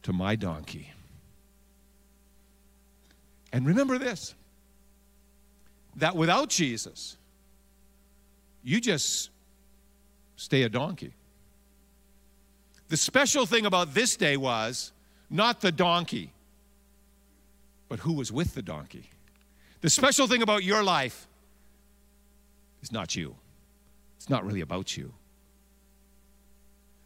to 0.02 0.12
my 0.12 0.36
donkey. 0.36 0.92
And 3.54 3.68
remember 3.68 4.00
this 4.00 4.34
that 5.98 6.16
without 6.16 6.50
Jesus, 6.50 7.16
you 8.64 8.82
just 8.82 9.30
stay 10.36 10.64
a 10.64 10.70
donkey. 10.70 11.14
The 12.88 12.98
special 12.98 13.46
thing 13.46 13.68
about 13.68 13.94
this 13.94 14.16
day 14.16 14.36
was 14.36 14.94
not 15.30 15.62
the 15.62 15.72
donkey, 15.72 16.32
but 17.88 18.00
who 18.00 18.14
was 18.14 18.32
with 18.32 18.56
the 18.56 18.64
donkey. 18.64 19.12
The 19.82 19.90
special 19.90 20.28
thing 20.28 20.42
about 20.42 20.64
your 20.64 20.84
life 20.84 21.28
is 22.82 22.92
not 22.92 23.16
you, 23.16 23.36
it's 24.18 24.30
not 24.30 24.46
really 24.46 24.62
about 24.62 24.96
you. 24.96 25.14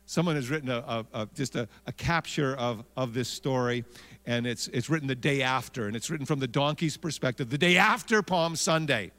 Someone 0.07 0.35
has 0.35 0.51
written 0.51 0.69
a, 0.69 0.77
a, 0.87 1.05
a 1.13 1.29
just 1.33 1.55
a, 1.55 1.67
a 1.87 1.91
capture 1.91 2.55
of, 2.57 2.83
of 2.95 3.13
this 3.13 3.27
story, 3.27 3.83
and 4.27 4.45
it's, 4.45 4.67
it's 4.67 4.87
written 4.87 5.07
the 5.07 5.15
day 5.15 5.41
after, 5.41 5.87
and 5.87 5.95
it's 5.95 6.11
written 6.11 6.27
from 6.27 6.39
the 6.39 6.47
donkey's 6.47 6.95
perspective, 6.95 7.49
the 7.49 7.57
day 7.57 7.77
after 7.77 8.21
Palm 8.21 8.55
Sunday. 8.55 9.11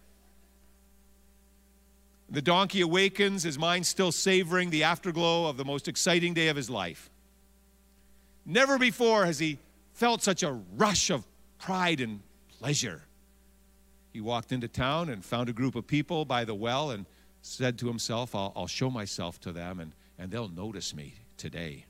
The 2.28 2.42
donkey 2.42 2.82
awakens, 2.82 3.42
his 3.42 3.58
mind 3.58 3.86
still 3.86 4.12
savoring 4.12 4.70
the 4.70 4.84
afterglow 4.84 5.48
of 5.48 5.56
the 5.56 5.64
most 5.64 5.88
exciting 5.88 6.34
day 6.34 6.48
of 6.48 6.56
his 6.56 6.70
life. 6.70 7.10
Never 8.44 8.78
before 8.78 9.26
has 9.26 9.40
he 9.40 9.58
felt 9.92 10.22
such 10.22 10.44
a 10.44 10.52
rush 10.76 11.10
of 11.10 11.26
pride 11.58 12.00
and 12.00 12.20
pleasure. 12.60 13.02
He 14.16 14.22
walked 14.22 14.50
into 14.50 14.66
town 14.66 15.10
and 15.10 15.22
found 15.22 15.50
a 15.50 15.52
group 15.52 15.74
of 15.74 15.86
people 15.86 16.24
by 16.24 16.46
the 16.46 16.54
well 16.54 16.90
and 16.90 17.04
said 17.42 17.78
to 17.80 17.86
himself, 17.86 18.34
I'll, 18.34 18.50
I'll 18.56 18.66
show 18.66 18.88
myself 18.88 19.38
to 19.40 19.52
them 19.52 19.78
and, 19.78 19.92
and 20.18 20.30
they'll 20.30 20.48
notice 20.48 20.94
me 20.94 21.16
today. 21.36 21.84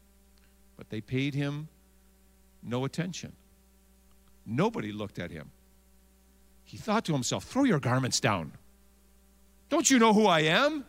But 0.77 0.91
they 0.91 1.01
paid 1.01 1.35
him 1.35 1.69
no 2.65 2.85
attention. 2.85 3.31
Nobody 4.45 4.91
looked 4.91 5.21
at 5.21 5.31
him. 5.31 5.53
He 6.65 6.77
thought 6.77 7.05
to 7.05 7.13
himself, 7.13 7.45
Throw 7.45 7.63
your 7.63 7.79
garments 7.79 8.19
down. 8.19 8.51
Don't 9.69 9.89
you 9.89 10.01
know 10.01 10.13
who 10.13 10.27
I 10.27 10.41
am? 10.41 10.85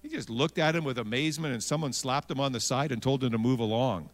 He 0.00 0.08
just 0.08 0.30
looked 0.30 0.58
at 0.58 0.74
him 0.74 0.84
with 0.84 0.96
amazement, 0.96 1.52
and 1.52 1.62
someone 1.62 1.92
slapped 1.92 2.30
him 2.30 2.40
on 2.40 2.52
the 2.52 2.60
side 2.60 2.92
and 2.92 3.02
told 3.02 3.22
him 3.22 3.32
to 3.32 3.38
move 3.38 3.60
along. 3.60 4.08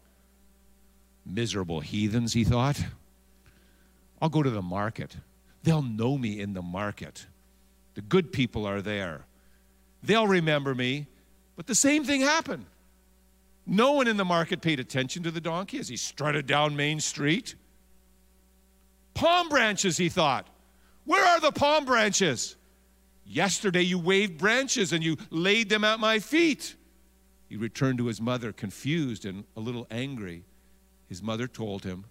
Miserable 1.25 1.79
heathens, 1.79 2.33
he 2.33 2.43
thought. 2.43 2.83
I'll 4.21 4.27
go 4.27 4.43
to 4.43 4.49
the 4.49 4.61
market. 4.61 5.15
They'll 5.63 5.81
know 5.81 6.17
me 6.17 6.39
in 6.39 6.53
the 6.53 6.61
market. 6.61 7.25
The 7.95 8.01
good 8.01 8.31
people 8.31 8.65
are 8.65 8.81
there. 8.81 9.25
They'll 10.03 10.27
remember 10.27 10.75
me. 10.75 11.07
But 11.55 11.67
the 11.67 11.75
same 11.75 12.03
thing 12.03 12.21
happened. 12.21 12.65
No 13.65 13.93
one 13.93 14.07
in 14.07 14.17
the 14.17 14.25
market 14.25 14.61
paid 14.61 14.79
attention 14.79 15.23
to 15.23 15.31
the 15.31 15.39
donkey 15.39 15.77
as 15.77 15.87
he 15.87 15.95
strutted 15.95 16.47
down 16.47 16.75
Main 16.75 16.99
Street. 16.99 17.55
Palm 19.13 19.47
branches, 19.47 19.95
he 19.95 20.09
thought. 20.09 20.47
Where 21.05 21.23
are 21.23 21.39
the 21.39 21.51
palm 21.51 21.85
branches? 21.85 22.55
Yesterday 23.25 23.83
you 23.83 23.99
waved 23.99 24.37
branches 24.37 24.91
and 24.91 25.03
you 25.03 25.17
laid 25.29 25.69
them 25.69 25.83
at 25.83 25.99
my 25.99 26.19
feet. 26.19 26.75
He 27.47 27.55
returned 27.55 27.99
to 27.99 28.07
his 28.07 28.19
mother, 28.19 28.51
confused 28.51 29.25
and 29.25 29.45
a 29.55 29.59
little 29.59 29.87
angry. 29.91 30.43
His 31.07 31.21
mother 31.21 31.47
told 31.47 31.83
him, 31.83 32.05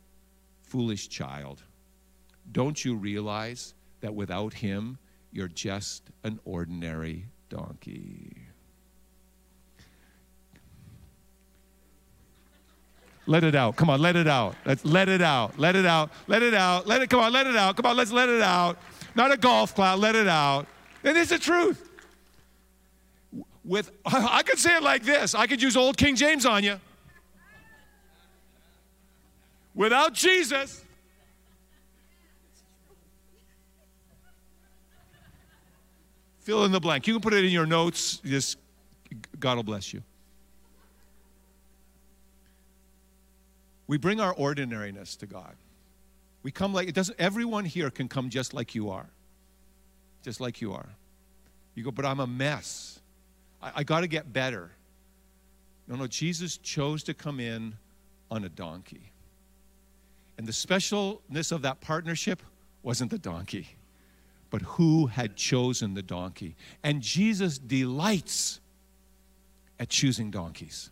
Foolish 0.63 1.09
child. 1.09 1.63
Don't 2.51 2.85
you 2.85 2.95
realize 2.95 3.75
that 4.01 4.15
without 4.15 4.55
him, 4.55 4.99
you're 5.31 5.49
just 5.49 6.11
an 6.25 6.41
ordinary 6.45 7.27
donkey? 7.49 8.37
Let 13.27 13.45
it 13.45 13.55
out. 13.55 13.77
Come 13.77 13.89
on, 13.89 14.01
let 14.01 14.17
it 14.17 14.27
out. 14.27 14.57
Let's 14.65 14.85
let 14.85 15.09
it 15.09 15.23
out. 15.23 15.59
Let 15.59 15.77
it 15.77 15.87
out. 15.87 16.11
Let 16.27 16.43
it 16.43 16.55
out. 16.55 16.87
Let 16.87 17.03
it 17.03 17.11
come 17.11 17.21
on, 17.21 17.33
let 17.33 17.47
it 17.47 17.57
out. 17.57 17.77
Come 17.77 17.87
on, 17.87 17.97
let's 17.97 18.11
let 18.11 18.29
it 18.29 18.43
out. 18.43 18.79
Not 19.15 19.31
a 19.31 19.37
golf 19.37 19.75
cloud, 19.75 20.01
let 20.01 20.17
it 20.17 20.27
out. 20.27 20.67
And 21.05 21.17
it's 21.17 21.31
the 21.31 21.39
truth. 21.39 21.89
With 23.65 23.93
I 24.05 24.43
could 24.43 24.59
say 24.59 24.77
it 24.77 24.83
like 24.83 25.05
this. 25.05 25.35
I 25.35 25.47
could 25.47 25.63
use 25.63 25.77
old 25.77 25.97
King 25.97 26.17
James 26.17 26.45
on 26.45 26.65
you. 26.65 26.81
Without 29.75 30.13
Jesus, 30.13 30.85
Fill 36.43 36.65
in 36.65 36.73
the 36.73 36.81
blank. 36.81 37.07
You 37.07 37.15
can 37.15 37.21
put 37.21 37.35
it 37.35 37.45
in 37.45 37.53
your 37.53 37.67
notes. 37.67 38.19
Just 38.25 38.59
God 39.39 39.57
will 39.57 39.63
bless 39.63 39.93
you. 39.93 40.03
We 43.87 43.97
bring 43.97 44.21
our 44.21 44.35
ordinariness 44.35 45.17
to 45.17 45.27
God. 45.27 45.55
We 46.43 46.51
come 46.51 46.73
like 46.75 46.89
it 46.89 46.95
doesn't 46.95 47.19
everyone 47.21 47.65
here 47.65 47.91
can 47.91 48.09
come 48.09 48.29
just 48.29 48.55
like 48.55 48.75
you 48.75 48.91
are. 48.91 49.07
Just 50.23 50.41
like 50.41 50.61
you 50.61 50.73
are. 50.73 50.89
You 51.75 51.85
go, 51.85 51.91
but 51.91 52.05
I'm 52.05 52.21
a 52.21 52.27
mess. 52.27 53.01
I, 53.63 53.73
I 53.77 53.83
got 53.85 54.01
to 54.01 54.09
get 54.09 54.33
better. 54.33 54.71
No, 55.87 55.97
no, 55.97 56.07
Jesus 56.07 56.59
chose 56.59 57.03
to 57.05 57.15
come 57.15 57.39
in 57.39 57.75
on 58.31 58.45
a 58.45 58.49
donkey. 58.49 59.13
And 60.39 60.47
the 60.47 60.53
specialness 60.53 61.53
of 61.53 61.63
that 61.63 61.81
partnership 61.81 62.43
wasn't 62.83 63.11
the 63.11 63.19
donkey 63.19 63.69
but 64.53 64.61
who 64.63 65.07
had 65.07 65.35
chosen 65.35 65.95
the 65.95 66.03
donkey. 66.03 66.55
And 66.85 67.01
Jesus 67.01 67.59
delights 67.59 68.61
at 69.81 69.89
choosing 69.89 70.31
donkeys. 70.31 70.91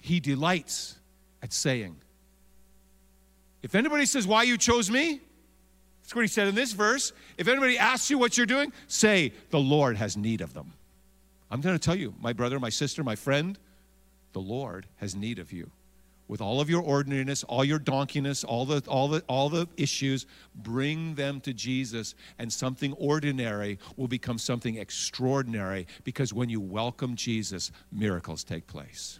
He 0.00 0.18
delights 0.18 0.96
at 1.42 1.52
saying, 1.52 1.96
If 3.62 3.74
anybody 3.74 4.06
says, 4.06 4.26
Why 4.26 4.44
you 4.44 4.56
chose 4.56 4.90
me? 4.90 5.20
That's 6.02 6.14
what 6.14 6.22
he 6.22 6.28
said 6.28 6.48
in 6.48 6.54
this 6.54 6.72
verse. 6.72 7.12
If 7.36 7.46
anybody 7.48 7.76
asks 7.76 8.08
you 8.08 8.16
what 8.16 8.36
you're 8.36 8.46
doing, 8.46 8.72
say, 8.88 9.34
The 9.50 9.60
Lord 9.60 9.98
has 9.98 10.16
need 10.16 10.40
of 10.40 10.54
them. 10.54 10.72
I'm 11.50 11.60
going 11.60 11.78
to 11.78 11.84
tell 11.84 11.96
you, 11.96 12.14
my 12.18 12.32
brother, 12.32 12.58
my 12.58 12.70
sister, 12.70 13.04
my 13.04 13.14
friend, 13.14 13.58
the 14.32 14.40
Lord 14.40 14.86
has 14.96 15.14
need 15.14 15.38
of 15.38 15.52
you 15.52 15.70
with 16.30 16.40
all 16.40 16.60
of 16.60 16.70
your 16.70 16.80
ordinariness, 16.80 17.42
all 17.42 17.64
your 17.64 17.80
donkeyness, 17.80 18.44
all 18.46 18.64
the, 18.64 18.80
all, 18.86 19.08
the, 19.08 19.20
all 19.28 19.48
the 19.48 19.66
issues, 19.76 20.26
bring 20.54 21.16
them 21.16 21.40
to 21.40 21.52
Jesus, 21.52 22.14
and 22.38 22.52
something 22.52 22.92
ordinary 22.92 23.80
will 23.96 24.06
become 24.06 24.38
something 24.38 24.76
extraordinary 24.76 25.88
because 26.04 26.32
when 26.32 26.48
you 26.48 26.60
welcome 26.60 27.16
Jesus, 27.16 27.72
miracles 27.90 28.44
take 28.44 28.68
place. 28.68 29.18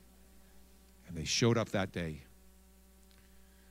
And 1.09 1.17
they 1.17 1.25
showed 1.25 1.59
up 1.59 1.71
that 1.71 1.91
day. 1.91 2.21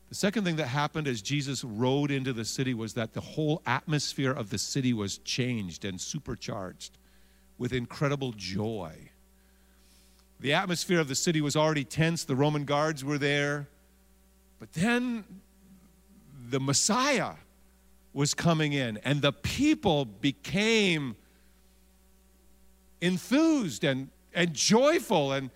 The 0.09 0.15
second 0.15 0.43
thing 0.43 0.57
that 0.57 0.67
happened 0.67 1.07
as 1.07 1.21
Jesus 1.21 1.63
rode 1.63 2.11
into 2.11 2.33
the 2.33 2.43
city 2.43 2.73
was 2.73 2.93
that 2.95 3.13
the 3.13 3.21
whole 3.21 3.61
atmosphere 3.65 4.33
of 4.33 4.49
the 4.49 4.57
city 4.57 4.91
was 4.91 5.19
changed 5.19 5.85
and 5.85 6.01
supercharged 6.01 6.97
with 7.57 7.71
incredible 7.71 8.33
joy. 8.35 9.08
The 10.39 10.53
atmosphere 10.53 10.99
of 10.99 11.07
the 11.07 11.15
city 11.15 11.41
was 11.41 11.55
already 11.55 11.83
tense, 11.83 12.23
the 12.23 12.35
Roman 12.35 12.65
guards 12.65 13.03
were 13.03 13.17
there. 13.17 13.67
But 14.59 14.73
then 14.73 15.23
the 16.49 16.59
Messiah 16.59 17.33
was 18.13 18.33
coming 18.33 18.73
in, 18.73 18.97
and 19.03 19.21
the 19.21 19.31
people 19.31 20.05
became 20.05 21.15
enthused 23.01 23.83
and, 23.83 24.09
and 24.33 24.53
joyful, 24.53 25.33
and 25.33 25.49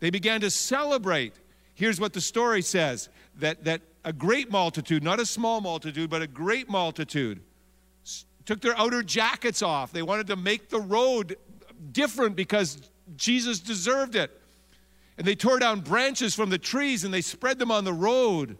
they 0.00 0.10
began 0.10 0.40
to 0.40 0.50
celebrate. 0.50 1.34
Here's 1.74 2.00
what 2.00 2.12
the 2.12 2.20
story 2.20 2.62
says 2.62 3.08
that, 3.36 3.64
that 3.64 3.82
a 4.04 4.12
great 4.12 4.50
multitude, 4.50 5.02
not 5.02 5.20
a 5.20 5.26
small 5.26 5.60
multitude, 5.60 6.10
but 6.10 6.22
a 6.22 6.26
great 6.26 6.68
multitude, 6.68 7.40
took 8.44 8.60
their 8.60 8.76
outer 8.78 9.02
jackets 9.02 9.62
off. 9.62 9.92
They 9.92 10.02
wanted 10.02 10.26
to 10.28 10.36
make 10.36 10.68
the 10.68 10.80
road 10.80 11.36
different 11.92 12.34
because 12.34 12.89
Jesus 13.16 13.60
deserved 13.60 14.16
it. 14.16 14.30
And 15.18 15.26
they 15.26 15.34
tore 15.34 15.58
down 15.58 15.80
branches 15.80 16.34
from 16.34 16.50
the 16.50 16.58
trees 16.58 17.04
and 17.04 17.12
they 17.12 17.20
spread 17.20 17.58
them 17.58 17.70
on 17.70 17.84
the 17.84 17.92
road. 17.92 18.56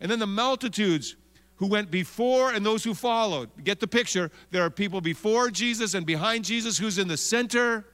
And 0.00 0.10
then 0.10 0.18
the 0.18 0.26
multitudes 0.26 1.16
who 1.56 1.66
went 1.66 1.90
before 1.90 2.52
and 2.52 2.64
those 2.64 2.82
who 2.82 2.94
followed. 2.94 3.50
Get 3.62 3.80
the 3.80 3.86
picture. 3.86 4.30
There 4.50 4.64
are 4.64 4.70
people 4.70 5.02
before 5.02 5.50
Jesus 5.50 5.92
and 5.92 6.06
behind 6.06 6.46
Jesus. 6.46 6.78
Who's 6.78 6.98
in 6.98 7.06
the 7.06 7.18
center? 7.18 7.84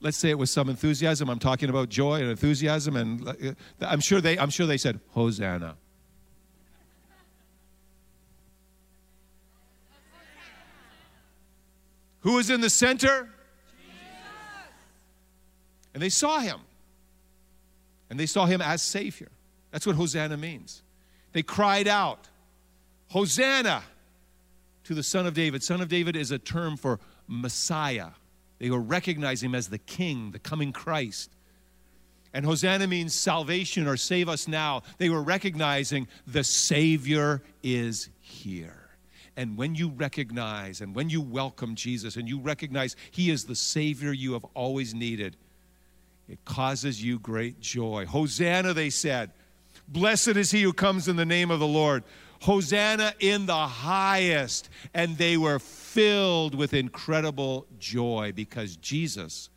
Let's 0.00 0.18
say 0.18 0.28
it 0.28 0.38
with 0.38 0.50
some 0.50 0.68
enthusiasm. 0.68 1.30
I'm 1.30 1.38
talking 1.38 1.70
about 1.70 1.88
joy 1.88 2.20
and 2.20 2.30
enthusiasm, 2.30 2.96
and 2.96 3.26
uh, 3.26 3.32
I'm 3.80 4.00
sure 4.00 4.20
they, 4.20 4.38
I'm 4.38 4.50
sure 4.50 4.66
they 4.66 4.76
said, 4.76 5.00
Hosanna. 5.08 5.76
Who 12.20 12.34
was 12.34 12.50
in 12.50 12.60
the 12.60 12.70
center? 12.70 13.28
And 15.94 16.02
they 16.02 16.08
saw 16.08 16.40
him. 16.40 16.60
And 18.10 18.18
they 18.18 18.26
saw 18.26 18.46
him 18.46 18.60
as 18.60 18.82
Savior. 18.82 19.28
That's 19.70 19.86
what 19.86 19.96
Hosanna 19.96 20.36
means. 20.36 20.82
They 21.32 21.42
cried 21.42 21.88
out, 21.88 22.28
Hosanna 23.08 23.82
to 24.84 24.94
the 24.94 25.02
Son 25.02 25.26
of 25.26 25.34
David. 25.34 25.62
Son 25.62 25.80
of 25.80 25.88
David 25.88 26.16
is 26.16 26.30
a 26.30 26.38
term 26.38 26.76
for 26.76 26.98
Messiah. 27.26 28.10
They 28.58 28.70
will 28.70 28.78
recognize 28.78 29.42
him 29.42 29.54
as 29.54 29.68
the 29.68 29.78
King, 29.78 30.30
the 30.30 30.38
coming 30.38 30.72
Christ. 30.72 31.30
And 32.32 32.44
Hosanna 32.44 32.86
means 32.86 33.14
salvation 33.14 33.86
or 33.86 33.96
save 33.96 34.28
us 34.28 34.48
now. 34.48 34.82
They 34.98 35.08
were 35.08 35.22
recognizing 35.22 36.08
the 36.26 36.44
Savior 36.44 37.42
is 37.62 38.08
here. 38.20 38.77
And 39.38 39.56
when 39.56 39.76
you 39.76 39.90
recognize 39.90 40.80
and 40.80 40.96
when 40.96 41.10
you 41.10 41.20
welcome 41.20 41.76
Jesus 41.76 42.16
and 42.16 42.28
you 42.28 42.40
recognize 42.40 42.96
He 43.12 43.30
is 43.30 43.44
the 43.44 43.54
Savior 43.54 44.12
you 44.12 44.32
have 44.32 44.44
always 44.52 44.94
needed, 44.94 45.36
it 46.28 46.44
causes 46.44 47.00
you 47.00 47.20
great 47.20 47.60
joy. 47.60 48.04
Hosanna, 48.04 48.74
they 48.74 48.90
said. 48.90 49.30
Blessed 49.86 50.36
is 50.36 50.50
he 50.50 50.62
who 50.62 50.72
comes 50.72 51.06
in 51.06 51.14
the 51.14 51.24
name 51.24 51.52
of 51.52 51.60
the 51.60 51.68
Lord. 51.68 52.02
Hosanna 52.42 53.14
in 53.20 53.46
the 53.46 53.54
highest. 53.54 54.70
And 54.92 55.16
they 55.16 55.36
were 55.36 55.60
filled 55.60 56.56
with 56.56 56.74
incredible 56.74 57.64
joy 57.78 58.32
because 58.34 58.76
Jesus 58.76 59.50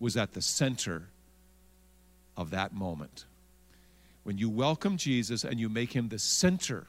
was 0.00 0.16
at 0.16 0.32
the 0.32 0.42
center 0.42 1.08
of 2.34 2.48
that 2.50 2.72
moment. 2.72 3.26
When 4.22 4.38
you 4.38 4.48
welcome 4.48 4.96
Jesus 4.96 5.44
and 5.44 5.60
you 5.60 5.68
make 5.68 5.92
him 5.92 6.08
the 6.08 6.18
center 6.18 6.86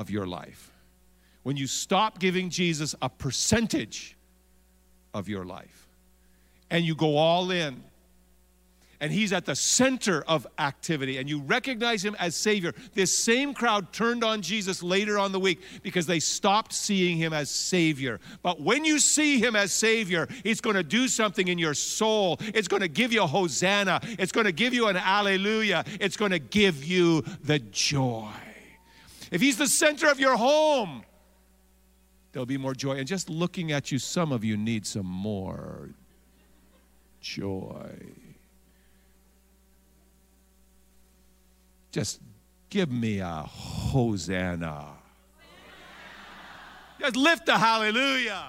of 0.00 0.08
your 0.08 0.26
life, 0.26 0.72
when 1.42 1.58
you 1.58 1.66
stop 1.66 2.18
giving 2.18 2.48
Jesus 2.48 2.94
a 3.02 3.08
percentage 3.10 4.16
of 5.12 5.28
your 5.28 5.44
life 5.44 5.88
and 6.70 6.86
you 6.86 6.94
go 6.94 7.18
all 7.18 7.50
in 7.50 7.82
and 8.98 9.12
he's 9.12 9.32
at 9.32 9.44
the 9.46 9.54
center 9.54 10.22
of 10.28 10.46
activity, 10.58 11.16
and 11.16 11.26
you 11.26 11.40
recognize 11.40 12.04
him 12.04 12.14
as 12.18 12.36
Savior. 12.36 12.74
This 12.92 13.16
same 13.16 13.54
crowd 13.54 13.94
turned 13.94 14.22
on 14.22 14.42
Jesus 14.42 14.82
later 14.82 15.18
on 15.18 15.32
the 15.32 15.40
week 15.40 15.62
because 15.82 16.04
they 16.04 16.20
stopped 16.20 16.74
seeing 16.74 17.16
him 17.16 17.32
as 17.32 17.50
Savior. 17.50 18.20
But 18.42 18.60
when 18.60 18.84
you 18.84 18.98
see 18.98 19.38
him 19.38 19.56
as 19.56 19.72
Savior, 19.72 20.28
it's 20.44 20.60
going 20.60 20.76
to 20.76 20.82
do 20.82 21.08
something 21.08 21.48
in 21.48 21.56
your 21.56 21.72
soul. 21.72 22.36
It's 22.40 22.68
going 22.68 22.82
to 22.82 22.88
give 22.88 23.10
you 23.10 23.22
a 23.22 23.26
Hosanna, 23.26 24.00
it's 24.18 24.32
going 24.32 24.46
to 24.46 24.52
give 24.52 24.74
you 24.74 24.88
an 24.88 24.98
Alleluia, 24.98 25.84
it's 25.98 26.18
going 26.18 26.32
to 26.32 26.38
give 26.38 26.84
you 26.84 27.22
the 27.42 27.58
joy. 27.58 28.28
If 29.30 29.40
he's 29.40 29.56
the 29.56 29.68
center 29.68 30.08
of 30.08 30.18
your 30.18 30.36
home, 30.36 31.02
there'll 32.32 32.46
be 32.46 32.58
more 32.58 32.74
joy. 32.74 32.96
And 32.96 33.06
just 33.06 33.30
looking 33.30 33.72
at 33.72 33.92
you, 33.92 33.98
some 33.98 34.32
of 34.32 34.44
you 34.44 34.56
need 34.56 34.86
some 34.86 35.06
more 35.06 35.90
joy. 37.20 37.90
Just 41.92 42.20
give 42.68 42.90
me 42.90 43.18
a 43.18 43.42
hosanna. 43.42 44.86
Just 46.98 47.16
lift 47.16 47.48
a 47.48 47.58
hallelujah. 47.58 48.44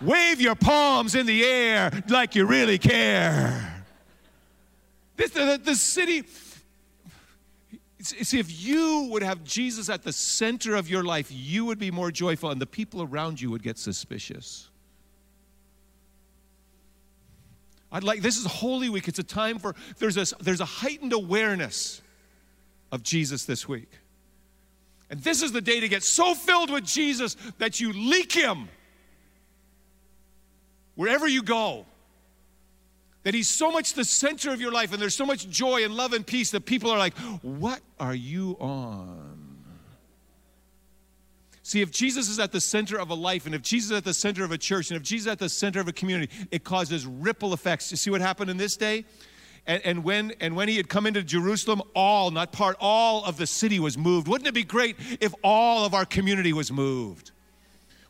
Wave 0.00 0.40
your 0.40 0.54
palms 0.54 1.14
in 1.14 1.26
the 1.26 1.44
air 1.44 1.90
like 2.08 2.34
you 2.34 2.46
really 2.46 2.78
care. 2.78 3.84
This, 5.16 5.30
the, 5.30 5.60
the 5.62 5.76
city, 5.76 6.22
see, 8.04 8.38
if 8.38 8.62
you 8.62 9.08
would 9.10 9.22
have 9.22 9.44
Jesus 9.44 9.88
at 9.88 10.02
the 10.02 10.12
center 10.12 10.74
of 10.74 10.88
your 10.88 11.02
life, 11.02 11.28
you 11.30 11.64
would 11.64 11.78
be 11.78 11.90
more 11.90 12.10
joyful, 12.10 12.50
and 12.50 12.60
the 12.60 12.66
people 12.66 13.02
around 13.02 13.40
you 13.40 13.50
would 13.50 13.62
get 13.62 13.78
suspicious. 13.78 14.68
I'd 17.90 18.02
like 18.02 18.22
this 18.22 18.36
is 18.36 18.44
Holy 18.44 18.88
Week. 18.88 19.06
It's 19.06 19.20
a 19.20 19.24
time 19.24 19.58
for 19.58 19.74
there's 19.98 20.16
a 20.16 20.36
there's 20.42 20.60
a 20.60 20.64
heightened 20.64 21.12
awareness 21.12 22.02
of 22.90 23.02
Jesus 23.04 23.44
this 23.44 23.68
week. 23.68 23.90
And 25.10 25.22
this 25.22 25.42
is 25.42 25.52
the 25.52 25.60
day 25.60 25.80
to 25.80 25.88
get 25.88 26.02
so 26.02 26.34
filled 26.34 26.70
with 26.70 26.84
Jesus 26.84 27.36
that 27.58 27.78
you 27.78 27.92
leak 27.92 28.32
him 28.32 28.68
wherever 30.96 31.28
you 31.28 31.42
go. 31.42 31.86
That 33.24 33.34
he's 33.34 33.48
so 33.48 33.70
much 33.70 33.94
the 33.94 34.04
center 34.04 34.52
of 34.52 34.60
your 34.60 34.70
life 34.70 34.92
and 34.92 35.02
there's 35.02 35.16
so 35.16 35.26
much 35.26 35.48
joy 35.48 35.84
and 35.84 35.94
love 35.94 36.12
and 36.12 36.26
peace 36.26 36.50
that 36.52 36.66
people 36.66 36.90
are 36.90 36.98
like, 36.98 37.16
"What 37.42 37.80
are 37.98 38.14
you 38.14 38.56
on?" 38.60 39.44
See, 41.62 41.80
if 41.80 41.90
Jesus 41.90 42.28
is 42.28 42.38
at 42.38 42.52
the 42.52 42.60
center 42.60 42.98
of 43.00 43.08
a 43.08 43.14
life, 43.14 43.46
and 43.46 43.54
if 43.54 43.62
Jesus 43.62 43.90
is 43.90 43.96
at 43.96 44.04
the 44.04 44.12
center 44.12 44.44
of 44.44 44.52
a 44.52 44.58
church, 44.58 44.90
and 44.90 44.98
if 44.98 45.02
Jesus 45.02 45.22
is 45.22 45.32
at 45.32 45.38
the 45.38 45.48
center 45.48 45.80
of 45.80 45.88
a 45.88 45.92
community, 45.92 46.30
it 46.50 46.62
causes 46.62 47.06
ripple 47.06 47.54
effects. 47.54 47.90
You 47.90 47.96
see 47.96 48.10
what 48.10 48.20
happened 48.20 48.50
in 48.50 48.58
this 48.58 48.76
day? 48.76 49.06
And, 49.66 49.80
and, 49.82 50.04
when, 50.04 50.34
and 50.40 50.54
when 50.56 50.68
he 50.68 50.76
had 50.76 50.90
come 50.90 51.06
into 51.06 51.22
Jerusalem, 51.22 51.80
all, 51.94 52.30
not 52.30 52.52
part, 52.52 52.76
all 52.80 53.24
of 53.24 53.38
the 53.38 53.46
city 53.46 53.80
was 53.80 53.96
moved. 53.96 54.28
Wouldn't 54.28 54.46
it 54.46 54.52
be 54.52 54.62
great 54.62 54.96
if 55.20 55.32
all 55.42 55.86
of 55.86 55.94
our 55.94 56.04
community 56.04 56.52
was 56.52 56.70
moved? 56.70 57.30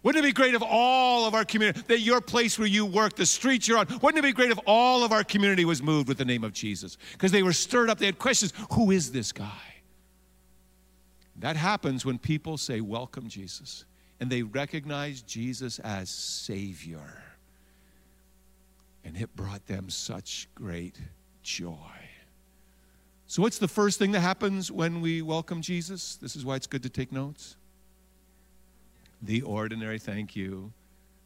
Wouldn't 0.05 0.23
it 0.23 0.29
be 0.29 0.33
great 0.35 0.55
if 0.55 0.63
all 0.63 1.27
of 1.27 1.35
our 1.35 1.47
community, 1.47 1.81
that 1.89 2.01
your 2.01 2.21
place 2.21 2.59
where 2.59 2.69
you 2.69 2.85
work, 2.85 3.17
the 3.17 3.25
streets 3.25 3.67
you're 3.67 3.79
on, 3.79 3.87
wouldn't 4.03 4.19
it 4.19 4.23
be 4.23 4.35
great 4.35 4.51
if 4.51 4.59
all 4.67 5.03
of 5.03 5.13
our 5.13 5.25
community 5.25 5.65
was 5.65 5.83
moved 5.83 6.09
with 6.09 6.19
the 6.19 6.27
name 6.27 6.45
of 6.45 6.53
Jesus? 6.53 6.99
Because 7.13 7.33
they 7.33 7.43
were 7.43 7.55
stirred 7.55 7.89
up, 7.89 7.99
they 7.99 8.07
had 8.07 8.19
questions. 8.19 8.53
Who 8.73 8.91
is 8.91 9.13
this 9.13 9.33
guy? 9.33 9.63
That 11.37 11.57
happens 11.57 12.05
when 12.05 12.19
people 12.19 12.59
say, 12.59 12.83
Welcome, 12.83 13.29
Jesus, 13.29 13.87
and 14.21 14.29
they 14.29 14.43
recognize 14.43 15.23
Jesus 15.23 15.79
as 15.79 16.11
Savior. 16.11 17.23
And 19.07 19.17
it 19.17 19.35
brought 19.35 19.67
them 19.67 19.89
such 19.89 20.49
great 20.55 20.99
joy. 21.43 21.75
So, 23.27 23.41
what's 23.41 23.59
the 23.59 23.69
first 23.69 23.99
thing 23.99 24.13
that 24.13 24.21
happens 24.21 24.71
when 24.71 25.01
we 25.01 25.23
welcome 25.23 25.63
Jesus? 25.63 26.17
This 26.17 26.37
is 26.37 26.45
why 26.45 26.57
it's 26.57 26.67
good 26.67 26.83
to 26.83 26.91
take 26.91 27.11
notes. 27.11 27.57
The 29.25 29.43
ordinary 29.43 29.99
thank 29.99 30.37
you. 30.37 30.73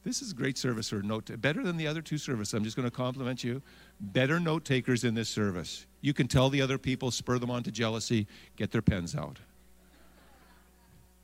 This 0.05 0.23
is 0.23 0.33
great 0.33 0.57
service 0.57 0.89
for 0.89 1.03
note, 1.03 1.31
better 1.41 1.63
than 1.63 1.77
the 1.77 1.87
other 1.87 2.01
two 2.01 2.17
services. 2.17 2.55
I'm 2.55 2.65
just 2.65 2.77
going 2.77 2.89
to 2.89 2.95
compliment 2.95 3.45
you. 3.45 3.61
Better 4.01 4.41
note 4.41 4.65
takers 4.65 5.05
in 5.05 5.15
this 5.15 5.29
service. 5.29 5.85
You 6.01 6.15
can 6.15 6.29
tell 6.29 6.49
the 6.49 6.63
other 6.63 6.79
people, 6.79 7.11
spur 7.11 7.39
them 7.39 7.51
on 7.51 7.63
to 7.65 7.71
jealousy, 7.71 8.27
get 8.57 8.71
their 8.71 8.81
pens 8.81 9.15
out 9.15 9.39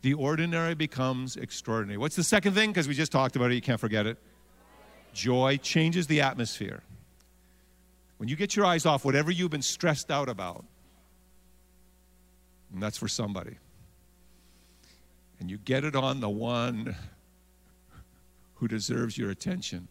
the 0.05 0.13
ordinary 0.13 0.75
becomes 0.75 1.39
extraordinary. 1.39 1.97
What's 1.97 2.15
the 2.15 2.23
second 2.23 2.53
thing? 2.53 2.69
Because 2.69 2.87
we 2.87 2.93
just 2.93 3.11
talked 3.11 3.37
about 3.37 3.51
it, 3.51 3.55
you 3.55 3.63
can't 3.63 3.81
forget 3.81 4.07
it. 4.07 4.19
Joy 5.15 5.57
changes 5.57 6.07
the 6.07 6.21
atmosphere. 6.21 6.83
When 8.19 8.29
you 8.29 8.37
get 8.37 8.55
your 8.55 8.67
eyes 8.67 8.85
off 8.85 9.07
whatever 9.07 9.31
you've 9.31 9.51
been 9.51 9.63
stressed 9.63 10.11
out 10.11 10.29
about, 10.29 10.63
and 12.71 12.83
that's 12.83 12.99
for 12.99 13.09
somebody, 13.09 13.57
and 15.45 15.51
you 15.51 15.59
get 15.59 15.85
it 15.85 15.95
on 15.95 16.21
the 16.21 16.31
one 16.31 16.97
who 18.55 18.67
deserves 18.67 19.19
your 19.19 19.29
attention, 19.29 19.89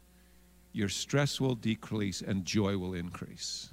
your 0.72 0.90
stress 0.90 1.40
will 1.40 1.54
decrease 1.54 2.24
and 2.24 2.44
joy 2.44 2.76
will 2.76 2.96
increase. 2.96 3.70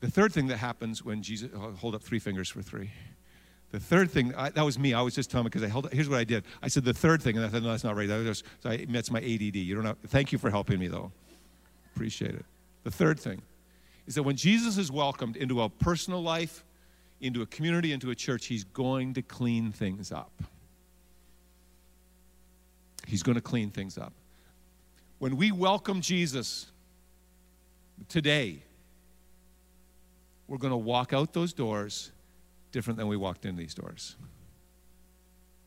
The 0.00 0.10
third 0.10 0.34
thing 0.34 0.48
that 0.48 0.58
happens 0.58 1.02
when 1.02 1.22
Jesus, 1.22 1.48
oh, 1.56 1.72
hold 1.72 1.94
up 1.94 2.02
three 2.02 2.18
fingers 2.18 2.50
for 2.50 2.60
three. 2.60 2.90
The 3.70 3.80
third 3.80 4.10
thing, 4.10 4.34
I, 4.34 4.50
that 4.50 4.62
was 4.62 4.78
me. 4.78 4.92
I 4.92 5.00
was 5.00 5.14
just 5.14 5.30
telling 5.30 5.44
because 5.44 5.62
I 5.62 5.68
held. 5.68 5.86
Up 5.86 5.94
here's 5.94 6.10
what 6.10 6.18
I 6.18 6.24
did. 6.24 6.44
I 6.62 6.68
said 6.68 6.84
the 6.84 6.92
third 6.92 7.22
thing, 7.22 7.38
and 7.38 7.46
I 7.46 7.48
thought, 7.48 7.62
no, 7.62 7.70
that's 7.70 7.82
not 7.82 7.96
right. 7.96 8.06
That 8.06 8.22
was, 8.22 8.44
so 8.62 8.68
I, 8.68 8.84
that's 8.86 9.10
my 9.10 9.20
ADD. 9.20 9.56
You 9.56 9.80
don't. 9.80 9.98
Thank 10.10 10.32
you 10.32 10.38
for 10.38 10.50
helping 10.50 10.78
me, 10.78 10.88
though. 10.88 11.12
Appreciate 11.94 12.34
it. 12.34 12.44
The 12.82 12.90
third 12.90 13.18
thing 13.18 13.40
is 14.06 14.16
that 14.16 14.22
when 14.22 14.36
Jesus 14.36 14.76
is 14.76 14.92
welcomed 14.92 15.38
into 15.38 15.62
a 15.62 15.70
personal 15.70 16.22
life, 16.22 16.62
into 17.22 17.40
a 17.40 17.46
community, 17.46 17.92
into 17.92 18.10
a 18.10 18.14
church, 18.14 18.44
he's 18.44 18.64
going 18.64 19.14
to 19.14 19.22
clean 19.22 19.72
things 19.72 20.12
up. 20.12 20.30
He's 23.06 23.22
going 23.22 23.36
to 23.36 23.42
clean 23.42 23.70
things 23.70 23.98
up. 23.98 24.12
When 25.18 25.36
we 25.36 25.52
welcome 25.52 26.00
Jesus 26.00 26.66
today, 28.08 28.62
we're 30.48 30.58
going 30.58 30.72
to 30.72 30.76
walk 30.76 31.12
out 31.12 31.32
those 31.32 31.52
doors 31.52 32.10
different 32.72 32.98
than 32.98 33.08
we 33.08 33.16
walked 33.16 33.46
in 33.46 33.56
these 33.56 33.74
doors. 33.74 34.16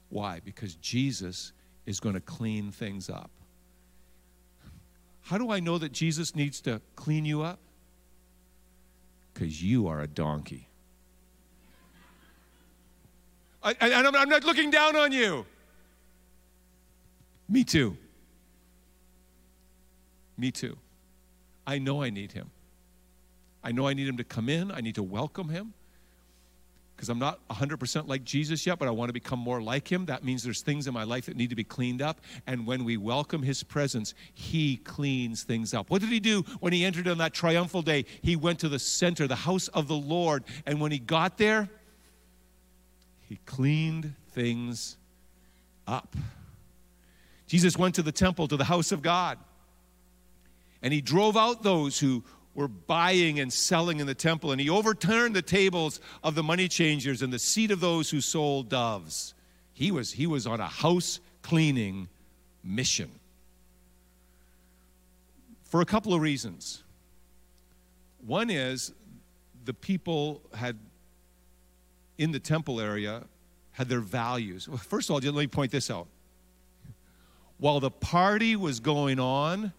Why? 0.09 0.41
Because 0.43 0.75
Jesus 0.75 1.53
is 1.85 1.99
going 1.99 2.15
to 2.15 2.21
clean 2.21 2.71
things 2.71 3.09
up. 3.09 3.31
How 5.23 5.37
do 5.37 5.51
I 5.51 5.59
know 5.59 5.77
that 5.77 5.91
Jesus 5.91 6.35
needs 6.35 6.61
to 6.61 6.81
clean 6.95 7.25
you 7.25 7.41
up? 7.41 7.59
Because 9.33 9.61
you 9.61 9.87
are 9.87 10.01
a 10.01 10.07
donkey. 10.07 10.67
I, 13.61 13.75
and 13.81 14.07
I'm, 14.07 14.15
I'm 14.15 14.29
not 14.29 14.45
looking 14.45 14.69
down 14.71 14.95
on 14.95 15.11
you. 15.11 15.45
Me 17.49 17.63
too. 17.63 17.97
Me 20.37 20.51
too. 20.51 20.77
I 21.65 21.79
know 21.79 22.03
I 22.03 22.09
need 22.09 22.31
him. 22.31 22.49
I 23.63 23.71
know 23.71 23.87
I 23.87 23.93
need 23.93 24.07
him 24.07 24.17
to 24.17 24.23
come 24.23 24.49
in. 24.49 24.71
I 24.71 24.81
need 24.81 24.95
to 24.95 25.03
welcome 25.03 25.49
him 25.49 25.73
because 26.97 27.09
I'm 27.09 27.19
not 27.19 27.47
100% 27.49 28.07
like 28.07 28.23
Jesus 28.23 28.65
yet, 28.65 28.79
but 28.79 28.87
I 28.87 28.91
want 28.91 29.09
to 29.09 29.13
become 29.13 29.37
more 29.37 29.61
like 29.61 29.87
him. 29.87 30.07
That 30.07 30.23
means 30.23 30.41
there's 30.41 30.61
things 30.61 30.87
in 30.87 30.95
my 30.95 31.03
life 31.03 31.27
that 31.27 31.37
need 31.37 31.51
to 31.51 31.55
be 31.55 31.63
cleaned 31.63 32.01
up. 32.01 32.21
And 32.47 32.65
when 32.65 32.83
we 32.83 32.97
welcome 32.97 33.43
his 33.43 33.61
presence, 33.61 34.15
he 34.33 34.77
cleans 34.77 35.43
things 35.43 35.75
up. 35.75 35.91
What 35.91 36.01
did 36.01 36.09
he 36.09 36.19
do 36.19 36.41
when 36.59 36.73
he 36.73 36.83
entered 36.83 37.07
on 37.07 37.19
that 37.19 37.33
triumphal 37.33 37.83
day? 37.83 38.05
He 38.23 38.35
went 38.35 38.59
to 38.59 38.69
the 38.69 38.79
center, 38.79 39.27
the 39.27 39.35
house 39.35 39.67
of 39.69 39.87
the 39.87 39.95
Lord. 39.95 40.43
And 40.65 40.81
when 40.81 40.91
he 40.91 40.97
got 40.97 41.37
there, 41.37 41.69
he 43.29 43.37
cleaned 43.45 44.15
things 44.31 44.97
up. 45.85 46.15
Jesus 47.47 47.77
went 47.77 47.95
to 47.95 48.03
the 48.03 48.11
temple, 48.11 48.47
to 48.47 48.57
the 48.57 48.65
house 48.65 48.91
of 48.91 49.01
God, 49.01 49.37
and 50.81 50.93
he 50.93 51.01
drove 51.01 51.35
out 51.35 51.63
those 51.63 51.99
who 51.99 52.23
were 52.53 52.67
buying 52.67 53.39
and 53.39 53.51
selling 53.51 53.99
in 53.99 54.07
the 54.07 54.15
temple, 54.15 54.51
and 54.51 54.59
he 54.59 54.69
overturned 54.69 55.35
the 55.35 55.41
tables 55.41 55.99
of 56.23 56.35
the 56.35 56.43
money 56.43 56.67
changers 56.67 57.21
and 57.21 57.31
the 57.31 57.39
seat 57.39 57.71
of 57.71 57.79
those 57.79 58.09
who 58.09 58.19
sold 58.19 58.69
doves. 58.69 59.33
He 59.73 59.91
was, 59.91 60.11
he 60.11 60.27
was 60.27 60.47
on 60.47 60.59
a 60.59 60.67
house 60.67 61.19
cleaning 61.41 62.09
mission 62.63 63.11
for 65.63 65.81
a 65.81 65.85
couple 65.85 66.13
of 66.13 66.21
reasons. 66.21 66.83
One 68.25 68.49
is 68.49 68.91
the 69.65 69.73
people 69.73 70.41
had 70.53 70.77
in 72.17 72.31
the 72.31 72.39
temple 72.39 72.81
area 72.81 73.23
had 73.71 73.89
their 73.89 73.99
values. 73.99 74.67
First 74.79 75.09
of 75.09 75.13
all, 75.13 75.21
let 75.21 75.35
me 75.35 75.47
point 75.47 75.71
this 75.71 75.91
out. 75.91 76.07
While 77.59 77.79
the 77.79 77.91
party 77.91 78.55
was 78.55 78.79
going 78.79 79.19
on, 79.19 79.73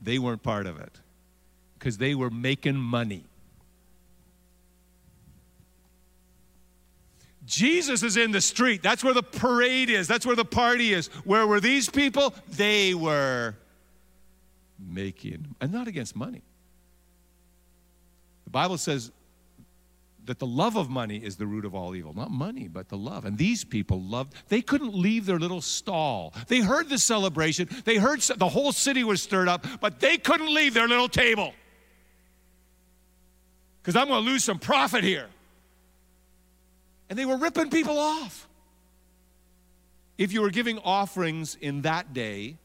they 0.00 0.18
weren't 0.18 0.42
part 0.42 0.66
of 0.66 0.80
it 0.80 0.98
because 1.78 1.98
they 1.98 2.14
were 2.14 2.30
making 2.30 2.76
money. 2.76 3.24
Jesus 7.44 8.02
is 8.02 8.16
in 8.16 8.30
the 8.30 8.40
street. 8.40 8.82
That's 8.82 9.02
where 9.02 9.12
the 9.12 9.24
parade 9.24 9.90
is. 9.90 10.06
That's 10.06 10.24
where 10.24 10.36
the 10.36 10.44
party 10.44 10.92
is. 10.92 11.08
Where 11.24 11.46
were 11.46 11.60
these 11.60 11.90
people? 11.90 12.32
They 12.48 12.94
were 12.94 13.56
making, 14.78 15.54
and 15.60 15.72
not 15.72 15.88
against 15.88 16.14
money. 16.14 16.42
The 18.44 18.50
Bible 18.50 18.78
says 18.78 19.10
that 20.26 20.38
the 20.38 20.46
love 20.46 20.76
of 20.76 20.88
money 20.88 21.16
is 21.16 21.36
the 21.36 21.46
root 21.46 21.64
of 21.64 21.74
all 21.74 21.94
evil. 21.94 22.14
Not 22.14 22.30
money, 22.30 22.68
but 22.68 22.88
the 22.88 22.96
love. 22.96 23.24
And 23.24 23.36
these 23.38 23.64
people 23.64 24.00
loved, 24.00 24.34
they 24.48 24.62
couldn't 24.62 24.94
leave 24.94 25.26
their 25.26 25.38
little 25.38 25.60
stall. 25.60 26.34
They 26.48 26.60
heard 26.60 26.88
the 26.88 26.98
celebration, 26.98 27.68
they 27.84 27.96
heard 27.96 28.20
the 28.20 28.48
whole 28.48 28.72
city 28.72 29.04
was 29.04 29.22
stirred 29.22 29.48
up, 29.48 29.66
but 29.80 30.00
they 30.00 30.18
couldn't 30.18 30.52
leave 30.52 30.74
their 30.74 30.88
little 30.88 31.08
table. 31.08 31.52
Because 33.82 33.96
I'm 33.96 34.08
going 34.08 34.24
to 34.24 34.30
lose 34.30 34.44
some 34.44 34.58
profit 34.58 35.04
here. 35.04 35.26
And 37.08 37.18
they 37.18 37.24
were 37.24 37.36
ripping 37.36 37.70
people 37.70 37.98
off. 37.98 38.46
If 40.18 40.32
you 40.32 40.42
were 40.42 40.50
giving 40.50 40.78
offerings 40.78 41.56
in 41.60 41.82
that 41.82 42.12
day, 42.12 42.58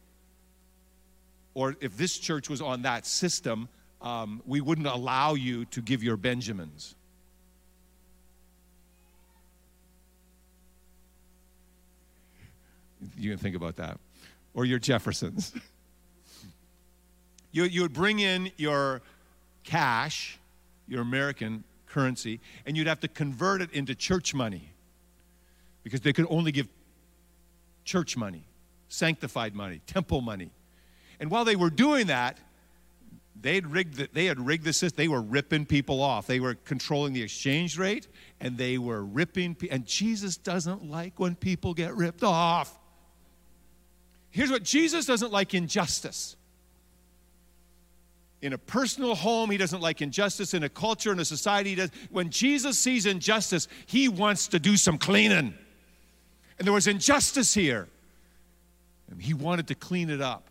or 1.53 1.77
if 1.79 1.95
this 1.97 2.17
church 2.17 2.49
was 2.49 2.61
on 2.61 2.81
that 2.81 3.05
system, 3.05 3.69
um, 4.01 4.43
we 4.45 4.61
wouldn't 4.61 4.87
allow 4.87 5.33
you 5.33 5.65
to 5.65 5.81
give 5.81 6.03
your 6.03 6.17
Benjamins. 6.17 6.95
You 13.17 13.29
can 13.31 13.39
think 13.39 13.55
about 13.55 13.77
that. 13.77 13.99
Or 14.53 14.65
your 14.65 14.79
Jeffersons. 14.79 15.53
you, 17.51 17.63
you 17.63 17.81
would 17.81 17.93
bring 17.93 18.19
in 18.19 18.51
your 18.57 19.01
cash, 19.63 20.39
your 20.87 21.01
American 21.01 21.63
currency, 21.87 22.39
and 22.65 22.75
you'd 22.75 22.87
have 22.87 22.99
to 23.01 23.07
convert 23.07 23.61
it 23.61 23.71
into 23.71 23.95
church 23.95 24.33
money 24.33 24.69
because 25.83 26.01
they 26.01 26.13
could 26.13 26.27
only 26.29 26.51
give 26.51 26.67
church 27.83 28.17
money, 28.17 28.43
sanctified 28.89 29.55
money, 29.55 29.81
temple 29.87 30.21
money. 30.21 30.51
And 31.19 31.31
while 31.31 31.45
they 31.45 31.55
were 31.55 31.69
doing 31.69 32.07
that, 32.07 32.39
they 33.39 33.55
had 33.55 33.71
rigged 33.71 33.95
the, 33.95 34.09
they 34.11 34.25
had 34.25 34.39
rigged 34.39 34.63
the 34.63 34.73
system. 34.73 34.97
They 34.97 35.07
were 35.07 35.21
ripping 35.21 35.65
people 35.65 36.01
off. 36.01 36.27
They 36.27 36.39
were 36.39 36.55
controlling 36.55 37.13
the 37.13 37.21
exchange 37.21 37.77
rate, 37.77 38.07
and 38.39 38.57
they 38.57 38.77
were 38.77 39.03
ripping. 39.03 39.55
And 39.69 39.85
Jesus 39.85 40.37
doesn't 40.37 40.89
like 40.89 41.19
when 41.19 41.35
people 41.35 41.73
get 41.73 41.95
ripped 41.95 42.23
off. 42.23 42.77
Here's 44.35 44.51
what 44.51 44.63
Jesus 44.63 45.05
doesn't 45.05 45.31
like 45.31 45.53
injustice. 45.53 46.35
In 48.41 48.51
a 48.51 48.57
personal 48.57 49.15
home, 49.15 49.49
he 49.49 49.55
doesn't 49.55 49.79
like 49.79 50.01
injustice. 50.01 50.53
In 50.53 50.61
a 50.61 50.67
culture, 50.67 51.13
in 51.13 51.19
a 51.19 51.25
society, 51.25 51.69
he 51.69 51.75
does. 51.77 51.89
When 52.09 52.29
Jesus 52.31 52.77
sees 52.77 53.05
injustice, 53.05 53.69
he 53.85 54.09
wants 54.09 54.49
to 54.49 54.59
do 54.59 54.75
some 54.75 54.97
cleaning. 54.97 55.53
And 56.59 56.67
there 56.67 56.73
was 56.73 56.85
injustice 56.85 57.53
here. 57.53 57.87
And 59.09 59.21
he 59.21 59.33
wanted 59.33 59.69
to 59.69 59.75
clean 59.75 60.09
it 60.09 60.19
up. 60.19 60.49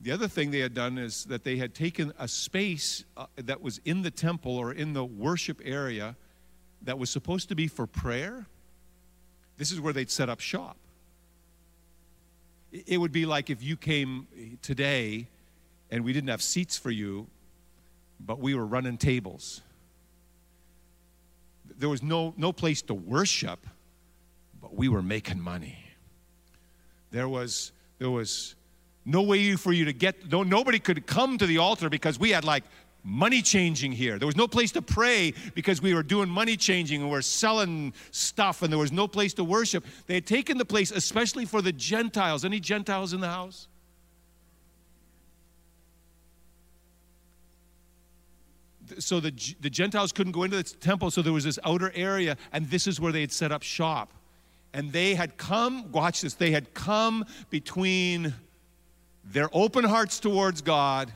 The 0.00 0.10
other 0.10 0.26
thing 0.26 0.50
they 0.50 0.58
had 0.58 0.74
done 0.74 0.98
is 0.98 1.24
that 1.26 1.44
they 1.44 1.56
had 1.58 1.72
taken 1.72 2.12
a 2.18 2.26
space 2.26 3.04
uh, 3.16 3.26
that 3.36 3.62
was 3.62 3.80
in 3.84 4.02
the 4.02 4.10
temple 4.10 4.56
or 4.56 4.72
in 4.72 4.92
the 4.92 5.04
worship 5.04 5.60
area 5.64 6.16
that 6.82 6.98
was 6.98 7.10
supposed 7.10 7.48
to 7.50 7.54
be 7.54 7.68
for 7.68 7.86
prayer 7.86 8.48
this 9.58 9.72
is 9.72 9.80
where 9.80 9.92
they'd 9.92 10.10
set 10.10 10.30
up 10.30 10.40
shop. 10.40 10.76
It 12.72 12.98
would 12.98 13.12
be 13.12 13.26
like 13.26 13.50
if 13.50 13.62
you 13.62 13.76
came 13.76 14.28
eh, 14.38 14.56
today 14.62 15.26
and 15.90 16.04
we 16.04 16.12
didn't 16.12 16.30
have 16.30 16.42
seats 16.42 16.78
for 16.78 16.90
you, 16.90 17.26
but 18.20 18.38
we 18.38 18.54
were 18.54 18.64
running 18.64 18.96
tables. 18.96 19.62
There 21.76 21.88
was 21.88 22.02
no, 22.02 22.34
no 22.36 22.52
place 22.52 22.82
to 22.82 22.94
worship, 22.94 23.66
but 24.60 24.74
we 24.74 24.88
were 24.88 25.02
making 25.02 25.40
money. 25.40 25.78
There 27.10 27.28
was, 27.28 27.72
there 27.98 28.10
was 28.10 28.54
no 29.04 29.22
way 29.22 29.56
for 29.56 29.72
you 29.72 29.86
to 29.86 29.92
get, 29.92 30.30
no, 30.30 30.42
nobody 30.42 30.78
could 30.78 31.06
come 31.06 31.38
to 31.38 31.46
the 31.46 31.58
altar 31.58 31.88
because 31.88 32.18
we 32.18 32.30
had 32.30 32.44
like 32.44 32.64
money 33.04 33.42
changing 33.42 33.92
here. 33.92 34.18
There 34.18 34.26
was 34.26 34.36
no 34.36 34.48
place 34.48 34.72
to 34.72 34.82
pray 34.82 35.32
because 35.54 35.80
we 35.80 35.94
were 35.94 36.02
doing 36.02 36.28
money 36.28 36.56
changing 36.56 37.00
and 37.00 37.10
we 37.10 37.16
are 37.16 37.22
selling 37.22 37.92
stuff 38.10 38.62
and 38.62 38.72
there 38.72 38.78
was 38.78 38.92
no 38.92 39.08
place 39.08 39.34
to 39.34 39.44
worship. 39.44 39.84
They 40.06 40.14
had 40.14 40.26
taken 40.26 40.58
the 40.58 40.64
place, 40.64 40.90
especially 40.90 41.44
for 41.44 41.62
the 41.62 41.72
Gentiles. 41.72 42.44
Any 42.44 42.60
Gentiles 42.60 43.12
in 43.12 43.20
the 43.20 43.28
house? 43.28 43.68
So 48.98 49.20
the, 49.20 49.32
the 49.60 49.70
Gentiles 49.70 50.12
couldn't 50.12 50.32
go 50.32 50.44
into 50.44 50.56
the 50.56 50.62
temple, 50.62 51.10
so 51.10 51.20
there 51.20 51.32
was 51.32 51.44
this 51.44 51.58
outer 51.62 51.92
area, 51.94 52.38
and 52.52 52.68
this 52.70 52.86
is 52.86 52.98
where 52.98 53.12
they 53.12 53.20
had 53.20 53.32
set 53.32 53.52
up 53.52 53.62
shop. 53.62 54.10
And 54.72 54.92
they 54.92 55.14
had 55.14 55.36
come, 55.36 55.92
watch 55.92 56.22
this, 56.22 56.34
they 56.34 56.50
had 56.50 56.72
come 56.74 57.24
between 57.50 58.34
their 59.24 59.48
open 59.52 59.84
hearts 59.84 60.20
towards 60.20 60.62
God 60.62 61.12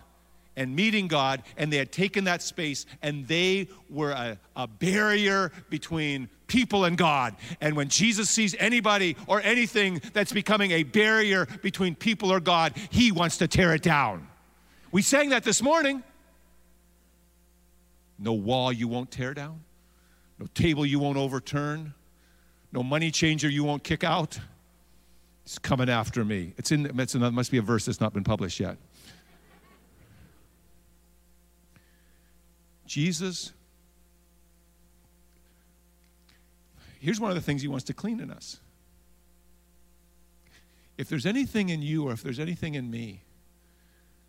and 0.56 0.74
meeting 0.74 1.08
God, 1.08 1.42
and 1.56 1.72
they 1.72 1.78
had 1.78 1.92
taken 1.92 2.24
that 2.24 2.42
space, 2.42 2.86
and 3.00 3.26
they 3.26 3.68
were 3.88 4.10
a, 4.10 4.38
a, 4.56 4.66
barrier 4.66 5.50
between 5.70 6.28
people 6.46 6.84
and 6.84 6.98
God. 6.98 7.36
And 7.60 7.76
when 7.76 7.88
Jesus 7.88 8.28
sees 8.28 8.54
anybody 8.58 9.16
or 9.26 9.40
anything 9.40 10.02
that's 10.12 10.32
becoming 10.32 10.70
a 10.72 10.82
barrier 10.82 11.46
between 11.62 11.94
people 11.94 12.30
or 12.30 12.40
God, 12.40 12.74
he 12.90 13.12
wants 13.12 13.38
to 13.38 13.48
tear 13.48 13.74
it 13.74 13.82
down. 13.82 14.28
We 14.90 15.02
sang 15.02 15.30
that 15.30 15.44
this 15.44 15.62
morning. 15.62 16.02
No 18.18 18.34
wall 18.34 18.72
you 18.72 18.86
won't 18.86 19.10
tear 19.10 19.34
down, 19.34 19.64
no 20.38 20.46
table 20.54 20.86
you 20.86 21.00
won't 21.00 21.18
overturn, 21.18 21.92
no 22.70 22.82
money 22.82 23.10
changer 23.10 23.48
you 23.48 23.64
won't 23.64 23.82
kick 23.82 24.04
out. 24.04 24.38
It's 25.44 25.58
coming 25.58 25.90
after 25.90 26.24
me. 26.24 26.54
It's 26.56 26.70
in, 26.70 27.00
it's 27.00 27.14
it 27.16 27.30
must 27.32 27.50
be 27.50 27.58
a 27.58 27.62
verse 27.62 27.86
that's 27.86 28.00
not 28.00 28.12
been 28.12 28.22
published 28.22 28.60
yet. 28.60 28.76
Jesus, 32.92 33.54
here's 37.00 37.18
one 37.18 37.30
of 37.30 37.34
the 37.34 37.40
things 37.40 37.62
he 37.62 37.68
wants 37.68 37.86
to 37.86 37.94
clean 37.94 38.20
in 38.20 38.30
us. 38.30 38.60
If 40.98 41.08
there's 41.08 41.24
anything 41.24 41.70
in 41.70 41.80
you 41.80 42.06
or 42.06 42.12
if 42.12 42.22
there's 42.22 42.38
anything 42.38 42.74
in 42.74 42.90
me 42.90 43.22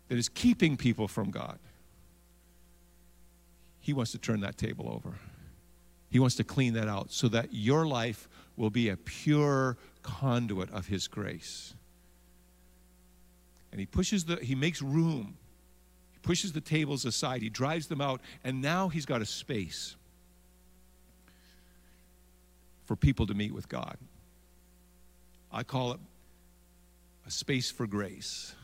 that 0.08 0.16
is 0.16 0.30
keeping 0.30 0.78
people 0.78 1.08
from 1.08 1.30
God, 1.30 1.58
he 3.80 3.92
wants 3.92 4.12
to 4.12 4.18
turn 4.18 4.40
that 4.40 4.56
table 4.56 4.90
over. 4.90 5.12
He 6.08 6.18
wants 6.18 6.36
to 6.36 6.44
clean 6.44 6.72
that 6.72 6.88
out 6.88 7.12
so 7.12 7.28
that 7.28 7.52
your 7.52 7.86
life 7.86 8.30
will 8.56 8.70
be 8.70 8.88
a 8.88 8.96
pure 8.96 9.76
conduit 10.02 10.70
of 10.70 10.86
his 10.86 11.06
grace. 11.06 11.74
And 13.72 13.78
he 13.78 13.84
pushes 13.84 14.24
the 14.24 14.36
he 14.36 14.54
makes 14.54 14.80
room 14.80 15.36
pushes 16.24 16.52
the 16.52 16.60
tables 16.60 17.04
aside, 17.04 17.42
he 17.42 17.48
drives 17.48 17.86
them 17.86 18.00
out, 18.00 18.20
and 18.42 18.60
now 18.60 18.88
he's 18.88 19.06
got 19.06 19.22
a 19.22 19.26
space 19.26 19.94
for 22.86 22.96
people 22.96 23.26
to 23.26 23.34
meet 23.34 23.54
with 23.54 23.68
God. 23.68 23.96
I 25.52 25.62
call 25.62 25.92
it 25.92 26.00
a 27.26 27.30
space 27.30 27.70
for 27.70 27.86
grace. 27.86 28.54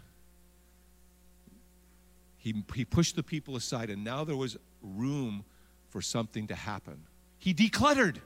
He, 2.38 2.64
he 2.74 2.84
pushed 2.84 3.14
the 3.14 3.22
people 3.22 3.54
aside, 3.54 3.90
and 3.90 4.02
now 4.02 4.24
there 4.24 4.36
was 4.36 4.56
room 4.82 5.44
for 5.90 6.00
something 6.00 6.46
to 6.48 6.54
happen. 6.54 7.04
He 7.38 7.54
decluttered. 7.54 8.16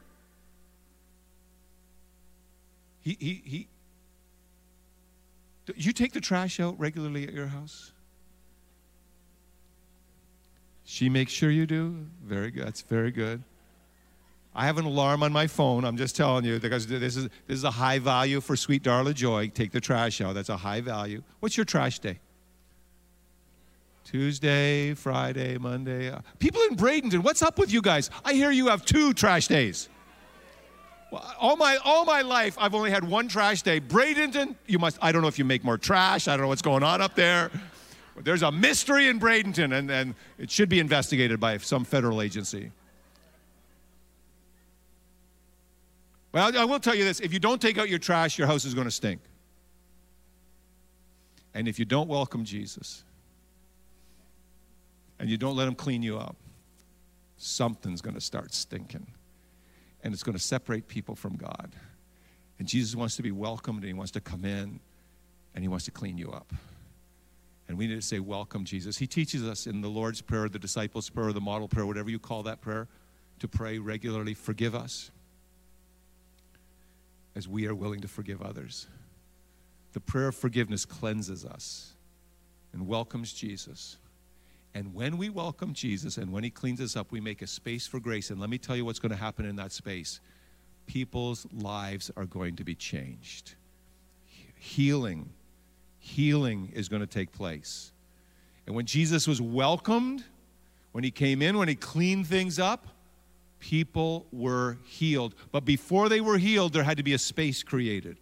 He, 3.02 3.16
he, 3.20 3.42
he, 3.44 3.68
you 5.76 5.92
take 5.92 6.12
the 6.12 6.20
trash 6.20 6.60
out 6.60 6.78
regularly 6.78 7.26
at 7.26 7.34
your 7.34 7.48
house? 7.48 7.92
She 10.84 11.08
makes 11.08 11.32
sure 11.32 11.50
you 11.50 11.66
do? 11.66 12.06
Very 12.24 12.50
good. 12.50 12.66
That's 12.66 12.82
very 12.82 13.10
good. 13.10 13.42
I 14.54 14.66
have 14.66 14.78
an 14.78 14.84
alarm 14.84 15.22
on 15.22 15.32
my 15.32 15.46
phone. 15.46 15.84
I'm 15.84 15.96
just 15.96 16.14
telling 16.14 16.44
you 16.44 16.60
because 16.60 16.86
this 16.86 17.16
is 17.16 17.24
this 17.24 17.58
is 17.58 17.64
a 17.64 17.70
high 17.70 17.98
value 17.98 18.40
for 18.40 18.54
sweet 18.54 18.84
Darla 18.84 19.12
Joy. 19.12 19.48
Take 19.48 19.72
the 19.72 19.80
trash 19.80 20.20
out. 20.20 20.34
That's 20.34 20.48
a 20.48 20.56
high 20.56 20.80
value. 20.80 21.22
What's 21.40 21.56
your 21.56 21.64
trash 21.64 21.98
day? 21.98 22.20
Tuesday, 24.04 24.94
Friday, 24.94 25.58
Monday. 25.58 26.10
Uh, 26.10 26.20
people 26.38 26.62
in 26.70 26.76
Bradenton, 26.76 27.24
what's 27.24 27.42
up 27.42 27.58
with 27.58 27.72
you 27.72 27.82
guys? 27.82 28.10
I 28.24 28.34
hear 28.34 28.50
you 28.52 28.68
have 28.68 28.84
two 28.84 29.12
trash 29.12 29.48
days. 29.48 29.88
All 31.40 31.56
my 31.56 31.78
all 31.84 32.04
my 32.04 32.22
life, 32.22 32.56
I've 32.58 32.74
only 32.74 32.90
had 32.90 33.02
one 33.02 33.26
trash 33.28 33.62
day. 33.62 33.80
Bradenton, 33.80 34.54
you 34.66 34.78
must. 34.78 34.98
I 35.00 35.10
don't 35.10 35.22
know 35.22 35.28
if 35.28 35.38
you 35.38 35.44
make 35.44 35.64
more 35.64 35.78
trash. 35.78 36.28
I 36.28 36.32
don't 36.36 36.42
know 36.42 36.48
what's 36.48 36.62
going 36.62 36.82
on 36.82 37.00
up 37.00 37.14
there. 37.16 37.50
There's 38.22 38.42
a 38.42 38.52
mystery 38.52 39.08
in 39.08 39.18
Bradenton, 39.18 39.76
and, 39.76 39.90
and 39.90 40.14
it 40.38 40.50
should 40.50 40.68
be 40.68 40.78
investigated 40.78 41.40
by 41.40 41.56
some 41.58 41.84
federal 41.84 42.22
agency. 42.22 42.70
Well, 46.32 46.56
I 46.56 46.64
will 46.64 46.80
tell 46.80 46.94
you 46.94 47.04
this 47.04 47.20
if 47.20 47.32
you 47.32 47.38
don't 47.38 47.60
take 47.60 47.78
out 47.78 47.88
your 47.88 47.98
trash, 47.98 48.38
your 48.38 48.46
house 48.46 48.64
is 48.64 48.74
going 48.74 48.86
to 48.86 48.90
stink. 48.90 49.20
And 51.54 51.68
if 51.68 51.78
you 51.78 51.84
don't 51.84 52.08
welcome 52.08 52.44
Jesus 52.44 53.04
and 55.20 55.30
you 55.30 55.36
don't 55.36 55.54
let 55.54 55.68
him 55.68 55.76
clean 55.76 56.02
you 56.02 56.18
up, 56.18 56.36
something's 57.36 58.00
going 58.00 58.14
to 58.14 58.20
start 58.20 58.52
stinking. 58.52 59.06
And 60.02 60.12
it's 60.12 60.24
going 60.24 60.36
to 60.36 60.42
separate 60.42 60.88
people 60.88 61.14
from 61.14 61.36
God. 61.36 61.72
And 62.58 62.66
Jesus 62.66 62.96
wants 62.96 63.14
to 63.16 63.22
be 63.22 63.30
welcomed 63.30 63.78
and 63.78 63.86
he 63.86 63.94
wants 63.94 64.12
to 64.12 64.20
come 64.20 64.44
in 64.44 64.80
and 65.54 65.62
he 65.62 65.68
wants 65.68 65.84
to 65.84 65.92
clean 65.92 66.18
you 66.18 66.32
up. 66.32 66.52
And 67.68 67.78
we 67.78 67.86
need 67.86 67.94
to 67.94 68.02
say, 68.02 68.20
Welcome, 68.20 68.64
Jesus. 68.64 68.98
He 68.98 69.06
teaches 69.06 69.46
us 69.46 69.66
in 69.66 69.80
the 69.80 69.88
Lord's 69.88 70.20
Prayer, 70.20 70.48
the 70.48 70.58
disciples' 70.58 71.08
prayer, 71.08 71.32
the 71.32 71.40
model 71.40 71.68
prayer, 71.68 71.86
whatever 71.86 72.10
you 72.10 72.18
call 72.18 72.42
that 72.44 72.60
prayer, 72.60 72.88
to 73.40 73.48
pray 73.48 73.78
regularly, 73.78 74.34
forgive 74.34 74.74
us 74.74 75.10
as 77.36 77.48
we 77.48 77.66
are 77.66 77.74
willing 77.74 78.00
to 78.00 78.08
forgive 78.08 78.42
others. 78.42 78.86
The 79.92 80.00
prayer 80.00 80.28
of 80.28 80.36
forgiveness 80.36 80.84
cleanses 80.84 81.44
us 81.44 81.94
and 82.72 82.86
welcomes 82.86 83.32
Jesus. 83.32 83.96
And 84.74 84.92
when 84.92 85.16
we 85.16 85.30
welcome 85.30 85.72
Jesus 85.72 86.18
and 86.18 86.32
when 86.32 86.42
he 86.42 86.50
cleans 86.50 86.80
us 86.80 86.96
up, 86.96 87.12
we 87.12 87.20
make 87.20 87.42
a 87.42 87.46
space 87.46 87.86
for 87.86 88.00
grace. 88.00 88.30
And 88.30 88.40
let 88.40 88.50
me 88.50 88.58
tell 88.58 88.76
you 88.76 88.84
what's 88.84 88.98
going 88.98 89.10
to 89.10 89.16
happen 89.16 89.46
in 89.46 89.56
that 89.56 89.72
space 89.72 90.20
people's 90.86 91.46
lives 91.52 92.10
are 92.16 92.26
going 92.26 92.56
to 92.56 92.64
be 92.64 92.74
changed. 92.74 93.54
Healing, 94.58 95.30
healing 96.04 96.70
is 96.74 96.90
going 96.90 97.00
to 97.00 97.06
take 97.06 97.32
place. 97.32 97.90
And 98.66 98.76
when 98.76 98.84
Jesus 98.84 99.26
was 99.26 99.40
welcomed, 99.40 100.22
when 100.92 101.02
he 101.02 101.10
came 101.10 101.40
in, 101.40 101.56
when 101.56 101.66
he 101.66 101.74
cleaned 101.74 102.26
things 102.26 102.58
up, 102.58 102.86
people 103.58 104.26
were 104.30 104.76
healed. 104.84 105.34
But 105.50 105.64
before 105.64 106.10
they 106.10 106.20
were 106.20 106.36
healed, 106.36 106.74
there 106.74 106.82
had 106.82 106.98
to 106.98 107.02
be 107.02 107.14
a 107.14 107.18
space 107.18 107.62
created. 107.62 108.18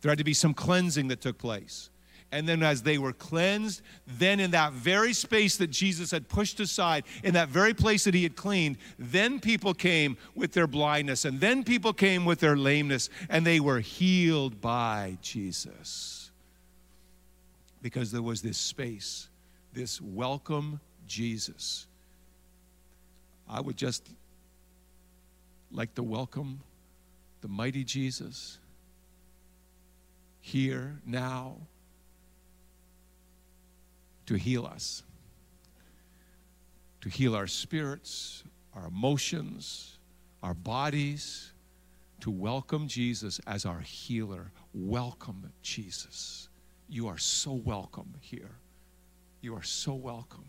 There 0.00 0.10
had 0.10 0.18
to 0.18 0.24
be 0.24 0.32
some 0.32 0.54
cleansing 0.54 1.08
that 1.08 1.20
took 1.20 1.38
place. 1.38 1.90
And 2.30 2.48
then, 2.48 2.62
as 2.62 2.82
they 2.82 2.98
were 2.98 3.12
cleansed, 3.12 3.82
then 4.06 4.38
in 4.38 4.52
that 4.52 4.72
very 4.72 5.12
space 5.12 5.56
that 5.56 5.70
Jesus 5.70 6.12
had 6.12 6.28
pushed 6.28 6.60
aside, 6.60 7.04
in 7.24 7.34
that 7.34 7.48
very 7.48 7.74
place 7.74 8.04
that 8.04 8.14
he 8.14 8.22
had 8.22 8.36
cleaned, 8.36 8.78
then 8.98 9.40
people 9.40 9.74
came 9.74 10.16
with 10.34 10.52
their 10.52 10.68
blindness, 10.68 11.24
and 11.24 11.40
then 11.40 11.62
people 11.62 11.92
came 11.92 12.24
with 12.24 12.38
their 12.38 12.56
lameness, 12.56 13.10
and 13.28 13.44
they 13.44 13.60
were 13.60 13.80
healed 13.80 14.60
by 14.62 15.18
Jesus. 15.20 16.21
Because 17.82 18.12
there 18.12 18.22
was 18.22 18.40
this 18.40 18.56
space, 18.56 19.28
this 19.72 20.00
welcome 20.00 20.80
Jesus. 21.06 21.86
I 23.48 23.60
would 23.60 23.76
just 23.76 24.08
like 25.70 25.94
to 25.96 26.02
welcome 26.02 26.60
the 27.40 27.48
mighty 27.48 27.84
Jesus 27.84 28.58
here, 30.40 31.00
now, 31.04 31.56
to 34.26 34.34
heal 34.34 34.64
us, 34.64 35.02
to 37.00 37.08
heal 37.08 37.34
our 37.34 37.46
spirits, 37.46 38.44
our 38.74 38.86
emotions, 38.86 39.98
our 40.42 40.54
bodies, 40.54 41.52
to 42.20 42.30
welcome 42.30 42.86
Jesus 42.86 43.40
as 43.46 43.66
our 43.66 43.80
healer. 43.80 44.50
Welcome, 44.72 45.52
Jesus. 45.62 46.48
You 46.92 47.08
are 47.08 47.18
so 47.18 47.52
welcome 47.52 48.14
here. 48.20 48.50
You 49.40 49.56
are 49.56 49.62
so 49.62 49.94
welcome 49.94 50.44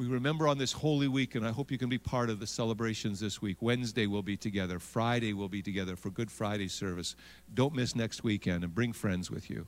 we 0.00 0.06
remember 0.06 0.48
on 0.48 0.56
this 0.56 0.72
Holy 0.72 1.08
Week, 1.08 1.34
and 1.34 1.46
I 1.46 1.50
hope 1.50 1.70
you 1.70 1.76
can 1.76 1.90
be 1.90 1.98
part 1.98 2.30
of 2.30 2.40
the 2.40 2.46
celebrations 2.46 3.20
this 3.20 3.42
week. 3.42 3.58
Wednesday 3.60 4.06
we'll 4.06 4.22
be 4.22 4.34
together, 4.34 4.78
Friday 4.78 5.34
we'll 5.34 5.50
be 5.50 5.60
together 5.60 5.94
for 5.94 6.08
Good 6.08 6.30
Friday 6.30 6.68
service. 6.68 7.16
Don't 7.52 7.74
miss 7.74 7.94
next 7.94 8.24
weekend 8.24 8.64
and 8.64 8.74
bring 8.74 8.94
friends 8.94 9.30
with 9.30 9.50
you. 9.50 9.66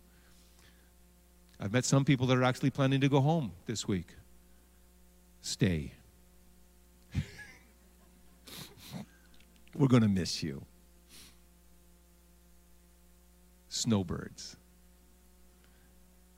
I've 1.61 1.71
met 1.71 1.85
some 1.85 2.07
people 2.07 2.27
that 2.29 2.39
are 2.39 2.45
actually 2.45 2.71
planning 2.71 3.03
to 3.03 3.11
go 3.11 3.21
home 3.21 3.53
this 3.67 3.87
week. 3.87 4.15
Stay. 5.43 5.93
We're 9.75 9.89
going 9.89 10.03
to 10.03 10.09
miss 10.09 10.43
you. 10.43 10.65
Snowbirds 13.69 14.57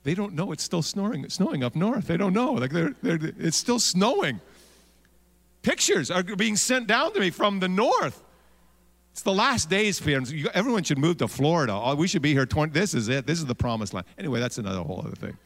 they 0.04 0.14
don't 0.14 0.34
know 0.34 0.52
it's 0.52 0.62
still 0.62 0.82
snowing, 0.82 1.28
snowing 1.30 1.64
up 1.64 1.74
north. 1.74 2.06
They 2.06 2.18
don't 2.18 2.34
know. 2.34 2.52
Like 2.52 2.70
they're, 2.70 2.94
they're, 3.02 3.18
it's 3.38 3.56
still 3.56 3.80
snowing. 3.80 4.40
Pictures 5.62 6.10
are 6.10 6.22
being 6.22 6.56
sent 6.56 6.86
down 6.86 7.14
to 7.14 7.20
me 7.20 7.30
from 7.30 7.58
the 7.58 7.68
north. 7.68 8.22
It's 9.12 9.22
the 9.22 9.32
last 9.32 9.70
days, 9.70 9.98
friends. 9.98 10.32
Everyone 10.52 10.82
should 10.82 10.98
move 10.98 11.18
to 11.18 11.28
Florida. 11.28 11.72
Oh, 11.72 11.94
we 11.94 12.06
should 12.06 12.20
be 12.20 12.32
here 12.32 12.44
20. 12.44 12.72
This 12.72 12.92
is 12.92 13.08
it. 13.08 13.26
This 13.26 13.38
is 13.38 13.46
the 13.46 13.54
promised 13.54 13.94
land. 13.94 14.06
Anyway, 14.18 14.40
that's 14.40 14.58
another 14.58 14.80
whole 14.80 15.00
other 15.00 15.16
thing. 15.16 15.38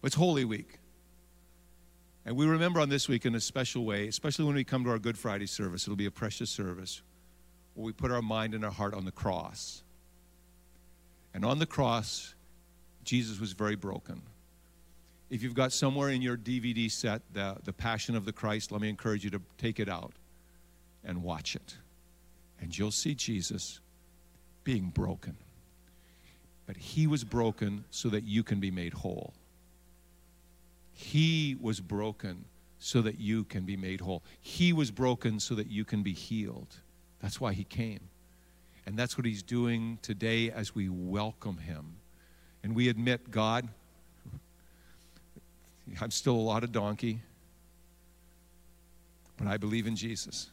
But 0.00 0.06
it's 0.06 0.16
Holy 0.16 0.46
Week. 0.46 0.78
And 2.24 2.36
we 2.36 2.46
remember 2.46 2.80
on 2.80 2.88
this 2.88 3.06
week 3.06 3.26
in 3.26 3.34
a 3.34 3.40
special 3.40 3.84
way, 3.84 4.08
especially 4.08 4.46
when 4.46 4.54
we 4.54 4.64
come 4.64 4.82
to 4.84 4.90
our 4.90 4.98
Good 4.98 5.18
Friday 5.18 5.46
service. 5.46 5.84
It'll 5.84 5.96
be 5.96 6.06
a 6.06 6.10
precious 6.10 6.48
service 6.48 7.02
where 7.74 7.84
we 7.84 7.92
put 7.92 8.10
our 8.10 8.22
mind 8.22 8.54
and 8.54 8.64
our 8.64 8.70
heart 8.70 8.94
on 8.94 9.04
the 9.04 9.12
cross 9.12 9.82
and 11.36 11.44
on 11.44 11.58
the 11.58 11.66
cross, 11.66 12.34
Jesus 13.04 13.38
was 13.38 13.52
very 13.52 13.76
broken. 13.76 14.22
If 15.28 15.42
you've 15.42 15.52
got 15.52 15.70
somewhere 15.70 16.08
in 16.08 16.22
your 16.22 16.34
DVD 16.34 16.90
set 16.90 17.20
the, 17.34 17.58
the 17.62 17.74
Passion 17.74 18.16
of 18.16 18.24
the 18.24 18.32
Christ, 18.32 18.72
let 18.72 18.80
me 18.80 18.88
encourage 18.88 19.22
you 19.22 19.28
to 19.28 19.42
take 19.58 19.78
it 19.78 19.86
out 19.86 20.14
and 21.04 21.22
watch 21.22 21.54
it. 21.54 21.76
And 22.58 22.76
you'll 22.76 22.90
see 22.90 23.14
Jesus 23.14 23.80
being 24.64 24.88
broken. 24.88 25.36
But 26.66 26.78
he 26.78 27.06
was 27.06 27.22
broken 27.22 27.84
so 27.90 28.08
that 28.08 28.24
you 28.24 28.42
can 28.42 28.58
be 28.58 28.70
made 28.70 28.94
whole. 28.94 29.34
He 30.94 31.54
was 31.60 31.80
broken 31.80 32.46
so 32.78 33.02
that 33.02 33.20
you 33.20 33.44
can 33.44 33.66
be 33.66 33.76
made 33.76 34.00
whole. 34.00 34.22
He 34.40 34.72
was 34.72 34.90
broken 34.90 35.38
so 35.38 35.54
that 35.56 35.66
you 35.66 35.84
can 35.84 36.02
be 36.02 36.14
healed. 36.14 36.76
That's 37.20 37.38
why 37.38 37.52
he 37.52 37.64
came. 37.64 38.00
And 38.86 38.96
that's 38.96 39.18
what 39.18 39.26
he's 39.26 39.42
doing 39.42 39.98
today 40.00 40.50
as 40.50 40.74
we 40.74 40.88
welcome 40.88 41.58
him. 41.58 41.96
And 42.62 42.74
we 42.74 42.88
admit, 42.88 43.30
God, 43.30 43.68
I'm 46.00 46.10
still 46.10 46.34
a 46.34 46.36
lot 46.36 46.62
of 46.62 46.72
donkey, 46.72 47.20
but 49.36 49.48
I 49.48 49.56
believe 49.56 49.86
in 49.86 49.96
Jesus. 49.96 50.50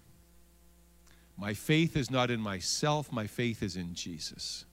My 1.38 1.54
faith 1.54 1.96
is 1.96 2.12
not 2.12 2.30
in 2.30 2.40
myself, 2.40 3.12
my 3.12 3.28
faith 3.28 3.64
is 3.64 3.76
in 3.76 3.94
Jesus. 3.94 4.66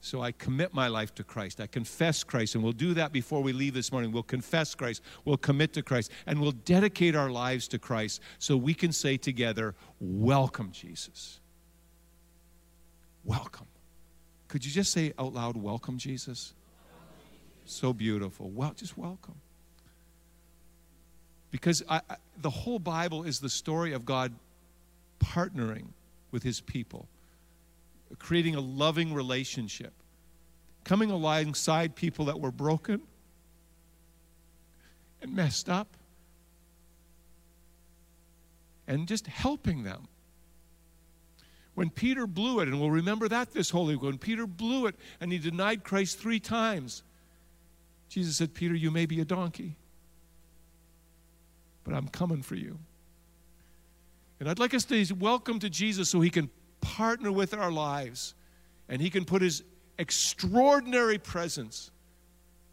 So 0.00 0.20
I 0.22 0.32
commit 0.32 0.74
my 0.74 0.88
life 0.88 1.14
to 1.14 1.24
Christ. 1.24 1.60
I 1.60 1.66
confess 1.66 2.22
Christ, 2.22 2.54
and 2.54 2.62
we'll 2.62 2.72
do 2.74 2.92
that 2.94 3.10
before 3.12 3.42
we 3.42 3.54
leave 3.54 3.72
this 3.72 3.90
morning. 3.90 4.12
We'll 4.12 4.22
confess 4.22 4.74
Christ, 4.74 5.02
we'll 5.24 5.38
commit 5.38 5.72
to 5.74 5.82
Christ, 5.82 6.10
and 6.26 6.40
we'll 6.40 6.52
dedicate 6.52 7.16
our 7.16 7.30
lives 7.30 7.66
to 7.68 7.78
Christ 7.78 8.20
so 8.38 8.56
we 8.58 8.74
can 8.74 8.92
say 8.92 9.16
together, 9.16 9.74
Welcome, 10.00 10.70
Jesus 10.72 11.40
welcome. 13.24 13.66
Could 14.48 14.64
you 14.64 14.70
just 14.70 14.92
say 14.92 15.12
out 15.18 15.34
loud, 15.34 15.56
welcome, 15.56 15.98
Jesus? 15.98 16.54
So 17.64 17.92
beautiful. 17.92 18.50
Well, 18.50 18.72
just 18.76 18.96
welcome. 18.96 19.36
Because 21.50 21.82
I, 21.88 22.00
I, 22.08 22.16
the 22.40 22.50
whole 22.50 22.78
Bible 22.78 23.22
is 23.24 23.40
the 23.40 23.48
story 23.48 23.92
of 23.92 24.04
God 24.04 24.32
partnering 25.18 25.86
with 26.30 26.42
his 26.42 26.60
people, 26.60 27.08
creating 28.18 28.54
a 28.54 28.60
loving 28.60 29.14
relationship, 29.14 29.92
coming 30.84 31.10
alongside 31.10 31.94
people 31.94 32.26
that 32.26 32.38
were 32.40 32.50
broken 32.50 33.00
and 35.22 35.34
messed 35.34 35.68
up, 35.68 35.96
and 38.86 39.08
just 39.08 39.26
helping 39.26 39.84
them. 39.84 40.08
When 41.74 41.90
Peter 41.90 42.26
blew 42.26 42.60
it, 42.60 42.68
and 42.68 42.80
we'll 42.80 42.90
remember 42.90 43.28
that 43.28 43.52
this 43.52 43.70
Holy 43.70 43.96
Week, 43.96 44.02
when 44.04 44.18
Peter 44.18 44.46
blew 44.46 44.86
it 44.86 44.94
and 45.20 45.32
he 45.32 45.38
denied 45.38 45.82
Christ 45.82 46.18
three 46.18 46.38
times, 46.38 47.02
Jesus 48.08 48.36
said, 48.36 48.54
Peter, 48.54 48.74
you 48.74 48.90
may 48.90 49.06
be 49.06 49.20
a 49.20 49.24
donkey, 49.24 49.74
but 51.82 51.94
I'm 51.94 52.08
coming 52.08 52.42
for 52.42 52.54
you. 52.54 52.78
And 54.38 54.48
I'd 54.48 54.58
like 54.58 54.74
us 54.74 54.84
to 54.84 55.04
welcome 55.18 55.58
to 55.60 55.70
Jesus 55.70 56.10
so 56.10 56.20
he 56.20 56.30
can 56.30 56.50
partner 56.80 57.32
with 57.32 57.54
our 57.54 57.72
lives 57.72 58.34
and 58.88 59.00
he 59.00 59.10
can 59.10 59.24
put 59.24 59.42
his 59.42 59.64
extraordinary 59.98 61.18
presence 61.18 61.90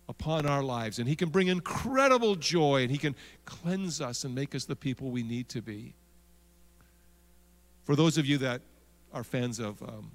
upon 0.10 0.46
our 0.46 0.62
lives 0.62 1.00
and 1.00 1.08
he 1.08 1.16
can 1.16 1.30
bring 1.30 1.48
incredible 1.48 2.36
joy 2.36 2.82
and 2.82 2.92
he 2.92 2.98
can 2.98 3.16
cleanse 3.46 4.02
us 4.02 4.26
and 4.26 4.36
make 4.36 4.54
us 4.54 4.66
the 4.66 4.76
people 4.76 5.10
we 5.10 5.24
need 5.24 5.48
to 5.50 5.62
be. 5.62 5.94
For 7.84 7.96
those 7.96 8.18
of 8.18 8.26
you 8.26 8.38
that 8.40 8.62
are 9.14 9.24
fans 9.24 9.60
of 9.60 9.82
um, 9.84 10.12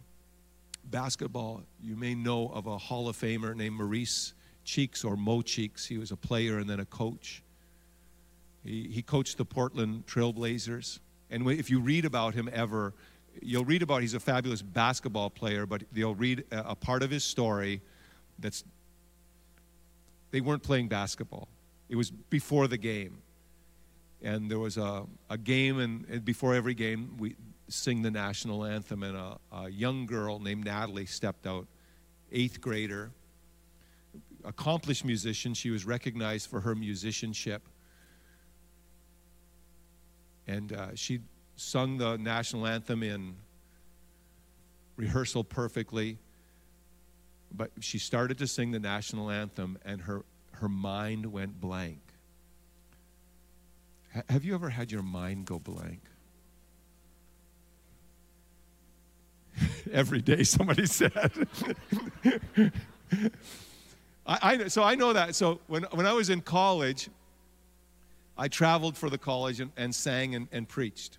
basketball, 0.85 1.63
you 1.83 1.97
may 1.97 2.15
know 2.15 2.49
of 2.49 2.67
a 2.67 2.79
Hall 2.79 3.09
of 3.09 3.17
Famer 3.17 3.55
named 3.55 3.77
Maurice 3.77 4.35
Cheeks 4.65 5.05
or 5.05 5.17
Mo 5.17 5.43
Cheeks. 5.43 5.87
He 5.87 5.99
was 5.99 6.11
a 6.11 6.17
player 6.17 6.59
and 6.59 6.69
then 6.69 6.81
a 6.81 6.85
coach. 6.85 7.43
He, 8.65 8.89
he 8.89 9.03
coached 9.03 9.39
the 9.39 9.45
Portland 9.45 10.07
Trailblazers. 10.07 10.99
And 11.31 11.49
if 11.51 11.71
you 11.71 11.81
read 11.81 12.05
about 12.05 12.35
him 12.35 12.49
ever, 12.53 12.95
you'll 13.43 13.65
read 13.65 13.83
about 13.83 14.03
he's 14.03 14.15
a 14.15 14.21
fabulous 14.21 14.63
basketball 14.63 15.31
player, 15.31 15.67
but 15.67 15.83
you'll 15.93 16.15
read 16.15 16.45
a, 16.51 16.71
a 16.71 16.75
part 16.75 17.03
of 17.03 17.11
his 17.11 17.25
story 17.25 17.81
that's 18.39 18.65
they 20.31 20.41
weren't 20.41 20.63
playing 20.63 20.89
basketball. 20.89 21.49
It 21.89 21.97
was 21.97 22.11
before 22.11 22.67
the 22.67 22.77
game. 22.77 23.23
And 24.23 24.51
there 24.51 24.59
was 24.59 24.77
a, 24.77 25.05
a 25.31 25.39
game, 25.39 25.79
and, 25.79 26.05
and 26.09 26.25
before 26.25 26.55
every 26.55 26.75
game, 26.75 27.17
we 27.19 27.37
sing 27.69 28.03
the 28.03 28.11
national 28.11 28.65
anthem, 28.65 29.03
and 29.03 29.17
a, 29.17 29.39
a 29.53 29.69
young 29.69 30.07
girl 30.07 30.39
named 30.39 30.65
Natalie 30.65 31.07
stepped 31.07 31.47
out, 31.47 31.67
eighth 32.33 32.61
grader, 32.61 33.11
accomplished 34.45 35.05
musician. 35.05 35.55
She 35.55 35.71
was 35.71 35.85
recognized 35.85 36.49
for 36.49 36.61
her 36.61 36.75
musicianship 36.75 37.63
and 40.47 40.73
uh, 40.73 40.95
she 40.95 41.21
sung 41.57 41.99
the 41.99 42.17
national 42.17 42.67
anthem 42.67 43.03
in 43.03 43.35
rehearsal 44.97 45.45
perfectly. 45.45 46.19
But 47.53 47.71
she 47.81 47.99
started 47.99 48.39
to 48.39 48.47
sing 48.47 48.71
the 48.73 48.81
national 48.81 49.31
anthem, 49.31 49.79
and 49.85 50.01
her, 50.03 50.25
her 50.53 50.69
mind 50.69 51.27
went 51.27 51.61
blank. 51.61 52.01
H- 54.15 54.25
have 54.29 54.45
you 54.45 54.55
ever 54.55 54.69
had 54.69 54.91
your 54.91 55.03
mind 55.03 55.47
go 55.47 55.59
blank? 55.59 56.01
Every 59.93 60.21
day, 60.21 60.43
somebody 60.43 60.87
said. 61.01 61.49
I, 64.27 64.39
I, 64.43 64.69
so 64.69 64.83
I 64.83 64.95
know 64.95 65.13
that. 65.13 65.35
So 65.35 65.61
when, 65.67 65.85
when 65.93 66.07
I 66.07 66.13
was 66.13 66.31
in 66.31 66.41
college, 66.41 67.09
I 68.37 68.49
traveled 68.49 68.97
for 68.97 69.09
the 69.09 69.19
college 69.19 69.61
and, 69.61 69.71
and 69.77 69.95
sang 69.95 70.35
and, 70.35 70.49
and 70.53 70.69
preached. 70.69 71.19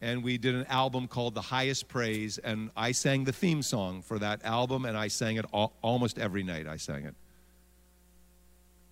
And 0.00 0.24
we 0.24 0.36
did 0.36 0.56
an 0.56 0.66
album 0.66 1.06
called 1.06 1.34
The 1.34 1.42
Highest 1.42 1.86
Praise, 1.86 2.38
and 2.38 2.70
I 2.76 2.90
sang 2.90 3.22
the 3.22 3.32
theme 3.32 3.62
song 3.62 4.02
for 4.02 4.18
that 4.18 4.44
album, 4.44 4.84
and 4.84 4.96
I 4.96 5.06
sang 5.06 5.36
it 5.36 5.44
all, 5.52 5.74
almost 5.80 6.18
every 6.18 6.42
night. 6.42 6.66
I 6.66 6.76
sang 6.76 7.04
it. 7.04 7.14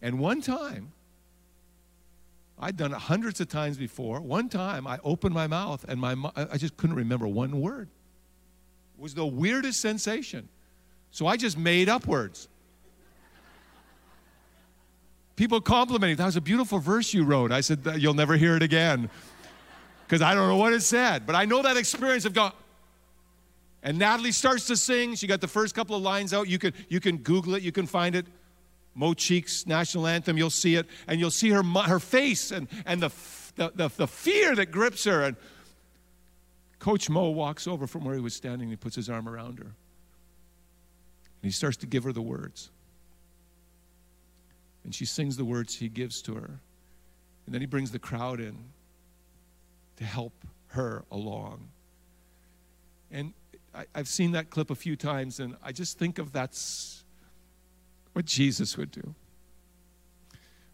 And 0.01 0.21
one 0.21 0.41
time, 0.41 0.93
I'd 2.61 2.77
done 2.77 2.93
it 2.93 2.99
hundreds 2.99 3.41
of 3.41 3.49
times 3.49 3.77
before. 3.77 4.21
One 4.21 4.49
time, 4.49 4.87
I 4.87 5.01
opened 5.03 5.35
my 5.35 5.47
mouth, 5.47 5.85
and 5.89 6.01
my 6.01 6.15
I 6.37 6.59
just 6.59 6.77
couldn't 6.77 6.97
remember 6.97 7.27
one 7.27 7.61
word. 7.61 7.89
Was 9.01 9.15
the 9.15 9.25
weirdest 9.25 9.81
sensation. 9.81 10.49
So 11.11 11.27
I 11.27 11.39
just 11.39 11.57
made 11.57 11.89
up 11.89 12.07
words. 12.07 12.49
People 15.37 15.63
complimenting, 15.63 16.19
that 16.19 16.27
was 16.27 16.37
a 16.37 16.41
beautiful 16.43 16.79
verse 16.79 17.15
you 17.15 17.25
wrote. 17.25 17.51
I 17.51 17.63
said, 17.63 17.81
You'll 17.97 18.13
never 18.13 18.37
hear 18.37 18.57
it 18.57 18.63
again. 18.63 19.09
Because 20.07 20.21
I 20.21 20.35
don't 20.35 20.49
know 20.49 20.59
what 20.59 20.75
it 20.75 20.83
said. 20.83 21.25
But 21.27 21.35
I 21.35 21.47
know 21.47 21.63
that 21.63 21.79
experience 21.79 22.27
of 22.27 22.35
going, 22.35 22.53
and 23.83 23.99
Natalie 23.99 24.33
starts 24.33 24.67
to 24.67 24.77
sing. 24.77 25.15
She 25.15 25.27
got 25.27 25.41
the 25.41 25.49
first 25.49 25.75
couple 25.75 25.97
of 25.97 26.03
lines 26.03 26.35
out. 26.35 26.47
You 26.47 26.59
can, 26.59 26.75
you 26.91 27.01
can 27.01 27.17
Google 27.17 27.55
it, 27.55 27.63
you 27.63 27.73
can 27.73 27.87
find 27.87 28.15
it. 28.15 28.27
Mo 28.95 29.15
Cheeks 29.15 29.67
national 29.67 30.07
anthem, 30.07 30.37
you'll 30.37 30.51
see 30.51 30.75
it, 30.75 30.87
and 31.07 31.19
you'll 31.19 31.31
see 31.31 31.49
her, 31.49 31.63
her 31.63 32.01
face 32.01 32.51
and, 32.51 32.69
and 32.85 33.03
the, 33.03 33.11
the, 33.57 33.73
the, 33.75 33.89
the 33.97 34.07
fear 34.07 34.55
that 34.57 34.71
grips 34.71 35.05
her. 35.05 35.23
And 35.23 35.37
Coach 36.81 37.11
Mo 37.11 37.29
walks 37.29 37.69
over 37.69 37.87
from 37.87 38.05
where 38.05 38.15
he 38.15 38.21
was 38.21 38.35
standing 38.35 38.63
and 38.63 38.73
he 38.73 38.77
puts 38.77 38.97
his 38.97 39.09
arm 39.09 39.29
around 39.29 39.59
her. 39.59 39.67
And 39.67 39.75
he 41.43 41.51
starts 41.51 41.77
to 41.79 41.87
give 41.87 42.03
her 42.05 42.13
the 42.13 42.23
words. 42.23 42.71
And 44.83 44.95
she 44.95 45.05
sings 45.05 45.37
the 45.37 45.45
words 45.45 45.77
he 45.77 45.89
gives 45.89 46.23
to 46.23 46.35
her. 46.35 46.59
And 47.47 47.55
then 47.55 47.61
he 47.61 47.67
brings 47.67 47.93
the 47.93 47.99
crowd 47.99 48.41
in 48.41 48.57
to 49.97 50.05
help 50.05 50.33
her 50.69 51.05
along. 51.11 51.69
And 53.11 53.35
I, 53.75 53.85
have 53.95 54.09
seen 54.09 54.33
that 54.33 54.49
clip 54.49 54.71
a 54.71 54.75
few 54.75 54.97
times, 54.97 55.39
and 55.39 55.57
I 55.63 55.73
just 55.73 55.99
think 55.99 56.19
of 56.19 56.33
that's 56.33 57.05
what 58.15 58.25
Jesus 58.25 58.79
would 58.79 58.91
do. 58.91 59.15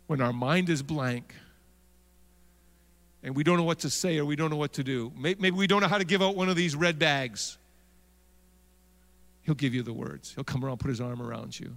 When 0.06 0.20
our 0.20 0.32
mind 0.32 0.68
is 0.68 0.82
blank 0.82 1.34
and 3.22 3.34
we 3.34 3.42
don't 3.42 3.56
know 3.56 3.64
what 3.64 3.80
to 3.80 3.90
say 3.90 4.18
or 4.18 4.24
we 4.24 4.36
don't 4.36 4.50
know 4.50 4.56
what 4.56 4.74
to 4.74 4.84
do, 4.84 5.12
maybe 5.16 5.50
we 5.50 5.66
don't 5.66 5.80
know 5.80 5.88
how 5.88 5.98
to 5.98 6.04
give 6.04 6.22
out 6.22 6.36
one 6.36 6.48
of 6.48 6.56
these 6.56 6.76
red 6.76 6.98
bags. 6.98 7.58
He'll 9.42 9.54
give 9.54 9.74
you 9.74 9.82
the 9.82 9.92
words. 9.92 10.32
He'll 10.34 10.44
come 10.44 10.64
around, 10.64 10.78
put 10.78 10.88
his 10.88 11.00
arm 11.00 11.22
around 11.22 11.58
you. 11.58 11.76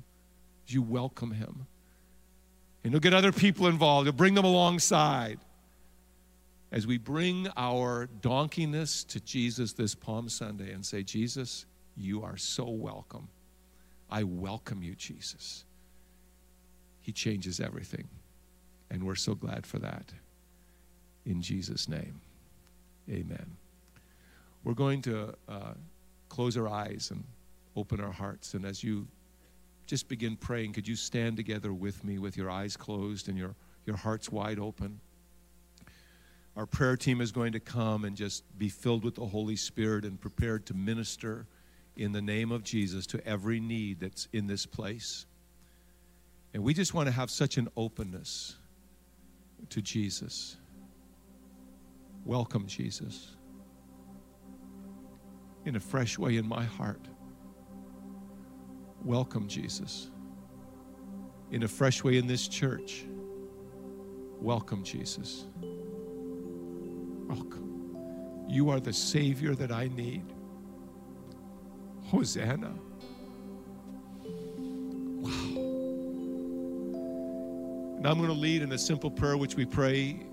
You 0.68 0.82
welcome 0.82 1.32
him. 1.32 1.68
And 2.84 2.94
he'll 2.94 3.00
get 3.00 3.14
other 3.14 3.32
people 3.32 3.68
involved, 3.68 4.08
he'll 4.08 4.14
bring 4.14 4.34
them 4.36 4.46
alongside. 4.46 5.40
As 6.72 6.86
we 6.86 7.00
bring 7.00 7.48
our 7.58 8.08
donkeyness 8.22 9.08
to 9.08 9.20
Jesus 9.20 9.74
this 9.74 9.96
Palm 9.96 10.30
Sunday 10.30 10.72
and 10.72 10.86
say, 10.86 11.02
Jesus, 11.02 11.66
you 11.98 12.24
are 12.24 12.38
so 12.38 12.70
welcome. 12.70 13.28
I 14.10 14.24
welcome 14.24 14.84
you, 14.84 14.94
Jesus. 14.94 15.66
He 17.02 17.12
changes 17.12 17.60
everything. 17.60 18.08
And 18.92 19.04
we're 19.04 19.16
so 19.16 19.34
glad 19.34 19.66
for 19.66 19.80
that. 19.80 20.14
In 21.26 21.42
Jesus' 21.42 21.88
name, 21.88 22.22
amen. 23.10 23.58
We're 24.64 24.74
going 24.74 25.02
to 25.04 25.36
uh, 25.48 25.74
close 26.28 26.58
our 26.58 26.68
eyes 26.68 27.10
and 27.12 27.24
open 27.76 28.00
our 28.02 28.12
hearts. 28.12 28.54
And 28.54 28.66
as 28.66 28.84
you 28.84 29.08
just 29.90 30.08
begin 30.08 30.36
praying. 30.36 30.72
Could 30.72 30.88
you 30.88 30.96
stand 30.96 31.36
together 31.36 31.74
with 31.74 32.04
me 32.04 32.20
with 32.20 32.38
your 32.38 32.48
eyes 32.52 32.78
closed 32.78 33.28
and 33.28 33.36
your, 33.36 33.56
your 33.88 33.98
hearts 33.98 34.32
wide 34.32 34.60
open? 34.60 35.00
Our 36.56 36.68
prayer 36.68 36.96
team 36.96 37.22
is 37.22 37.32
going 37.32 37.54
to 37.54 37.60
come 37.60 38.06
and 38.06 38.16
just 38.16 38.44
be 38.60 38.70
filled 38.70 39.04
with 39.04 39.16
the 39.16 39.26
Holy 39.26 39.56
Spirit 39.56 40.06
and 40.06 40.22
prepared 40.22 40.68
to 40.68 40.76
minister 40.76 41.48
in 41.98 42.12
the 42.12 42.22
name 42.22 42.52
of 42.52 42.64
Jesus 42.64 43.08
to 43.08 43.28
every 43.28 43.60
need 43.60 44.00
that's 44.00 44.28
in 44.32 44.46
this 44.46 44.68
place. 44.68 45.26
And 46.54 46.64
we 46.64 46.76
just 46.76 46.94
want 46.94 47.08
to 47.08 47.12
have 47.12 47.32
such 47.32 47.58
an 47.58 47.68
openness 47.76 48.58
to 49.72 49.82
Jesus. 49.82 50.56
Welcome, 52.26 52.68
Jesus, 52.68 53.36
in 55.66 55.76
a 55.76 55.80
fresh 55.80 56.18
way 56.18 56.38
in 56.38 56.48
my 56.48 56.64
heart. 56.64 57.08
Welcome, 59.04 59.48
Jesus. 59.48 60.10
In 61.52 61.64
a 61.64 61.68
fresh 61.68 62.04
way 62.04 62.18
in 62.18 62.28
this 62.28 62.48
church. 62.48 63.06
Welcome, 64.40 64.84
Jesus. 64.84 65.46
Welcome. 67.28 68.46
You 68.48 68.70
are 68.70 68.80
the 68.80 68.94
Savior 68.94 69.56
that 69.56 69.72
I 69.72 69.88
need. 69.88 70.26
Hosanna. 72.06 72.74
Wow. 75.22 75.32
And 77.98 78.08
I'm 78.08 78.18
going 78.18 78.30
to 78.30 78.34
lead 78.34 78.62
in 78.62 78.72
a 78.72 78.78
simple 78.78 79.12
prayer 79.12 79.38
which 79.38 79.56
we 79.56 79.66
pray 79.66 80.26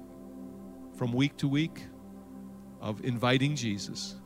from 0.96 1.12
week 1.12 1.36
to 1.38 1.48
week 1.48 1.84
of 2.80 3.04
inviting 3.04 3.54
Jesus 3.54 4.16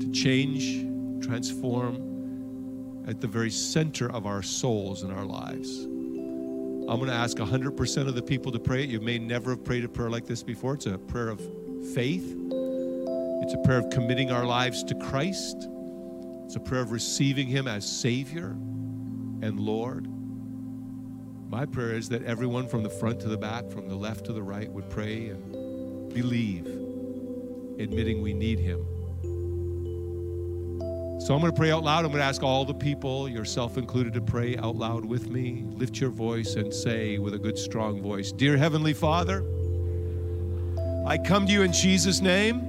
to 0.00 0.10
change 0.12 0.92
transform, 1.22 3.04
at 3.06 3.20
the 3.20 3.26
very 3.26 3.50
center 3.50 4.10
of 4.12 4.26
our 4.26 4.42
souls 4.42 5.02
and 5.02 5.12
our 5.12 5.24
lives. 5.24 5.84
I'm 5.84 6.98
going 6.98 7.06
to 7.06 7.14
ask 7.14 7.36
100% 7.36 8.08
of 8.08 8.14
the 8.14 8.22
people 8.22 8.52
to 8.52 8.58
pray 8.58 8.84
it. 8.84 8.90
You 8.90 9.00
may 9.00 9.18
never 9.18 9.50
have 9.50 9.64
prayed 9.64 9.84
a 9.84 9.88
prayer 9.88 10.10
like 10.10 10.26
this 10.26 10.42
before. 10.42 10.74
It's 10.74 10.86
a 10.86 10.98
prayer 10.98 11.28
of 11.28 11.40
faith, 11.94 12.36
it's 13.42 13.54
a 13.54 13.62
prayer 13.64 13.78
of 13.78 13.90
committing 13.90 14.30
our 14.30 14.44
lives 14.44 14.84
to 14.84 14.94
Christ, 14.94 15.68
it's 16.44 16.56
a 16.56 16.60
prayer 16.60 16.82
of 16.82 16.92
receiving 16.92 17.46
Him 17.46 17.66
as 17.66 17.88
Savior 17.88 18.50
and 18.50 19.58
Lord. 19.58 20.11
My 21.52 21.66
prayer 21.66 21.92
is 21.92 22.08
that 22.08 22.24
everyone 22.24 22.66
from 22.66 22.82
the 22.82 22.88
front 22.88 23.20
to 23.20 23.28
the 23.28 23.36
back, 23.36 23.68
from 23.68 23.86
the 23.86 23.94
left 23.94 24.24
to 24.24 24.32
the 24.32 24.42
right, 24.42 24.72
would 24.72 24.88
pray 24.88 25.28
and 25.28 26.14
believe, 26.14 26.66
admitting 27.78 28.22
we 28.22 28.32
need 28.32 28.58
Him. 28.58 28.86
So 31.20 31.34
I'm 31.34 31.42
going 31.42 31.52
to 31.52 31.56
pray 31.56 31.70
out 31.70 31.84
loud. 31.84 32.06
I'm 32.06 32.10
going 32.10 32.22
to 32.22 32.24
ask 32.24 32.42
all 32.42 32.64
the 32.64 32.72
people, 32.72 33.28
yourself 33.28 33.76
included, 33.76 34.14
to 34.14 34.22
pray 34.22 34.56
out 34.56 34.76
loud 34.76 35.04
with 35.04 35.28
me. 35.28 35.62
Lift 35.66 36.00
your 36.00 36.08
voice 36.08 36.54
and 36.54 36.72
say 36.72 37.18
with 37.18 37.34
a 37.34 37.38
good, 37.38 37.58
strong 37.58 38.00
voice 38.00 38.32
Dear 38.32 38.56
Heavenly 38.56 38.94
Father, 38.94 39.44
I 41.06 41.18
come 41.18 41.44
to 41.44 41.52
you 41.52 41.60
in 41.60 41.72
Jesus' 41.74 42.22
name 42.22 42.62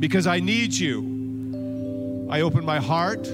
because 0.00 0.26
I 0.26 0.40
need 0.40 0.72
you. 0.72 2.28
I 2.30 2.40
open 2.40 2.64
my 2.64 2.80
heart, 2.80 3.28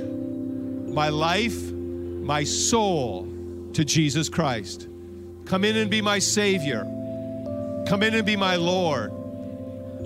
my 0.88 1.08
life, 1.08 1.70
my 1.70 2.42
soul 2.42 3.34
to 3.76 3.84
Jesus 3.84 4.30
Christ. 4.30 4.88
Come 5.44 5.62
in 5.62 5.76
and 5.76 5.90
be 5.90 6.00
my 6.00 6.18
Savior. 6.18 6.80
Come 7.86 8.02
in 8.02 8.14
and 8.14 8.24
be 8.24 8.34
my 8.34 8.56
Lord. 8.56 9.12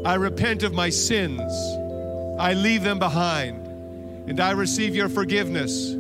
I 0.04 0.14
repent 0.14 0.64
of 0.64 0.74
my 0.74 0.90
sins. 0.90 1.40
I 2.36 2.54
leave 2.54 2.82
them 2.82 2.98
behind. 2.98 3.64
And 4.28 4.40
I 4.40 4.50
receive 4.50 4.96
your 4.96 5.08
forgiveness, 5.08 5.90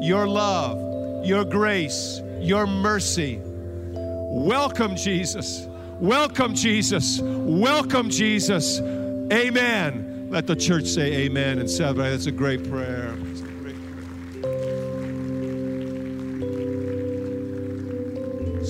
your 0.00 0.26
love, 0.26 1.26
your 1.26 1.44
grace, 1.44 2.22
your 2.40 2.66
mercy. 2.66 3.38
Welcome, 3.44 4.96
Jesus. 4.96 5.66
Welcome, 6.00 6.54
Jesus. 6.54 7.20
Welcome, 7.20 8.08
Jesus. 8.08 8.80
Amen. 8.80 10.28
Let 10.30 10.46
the 10.46 10.56
church 10.56 10.86
say 10.86 11.12
amen 11.26 11.58
and 11.58 11.68
celebrate. 11.68 12.08
That's 12.08 12.24
a 12.24 12.32
great 12.32 12.66
prayer. 12.70 13.14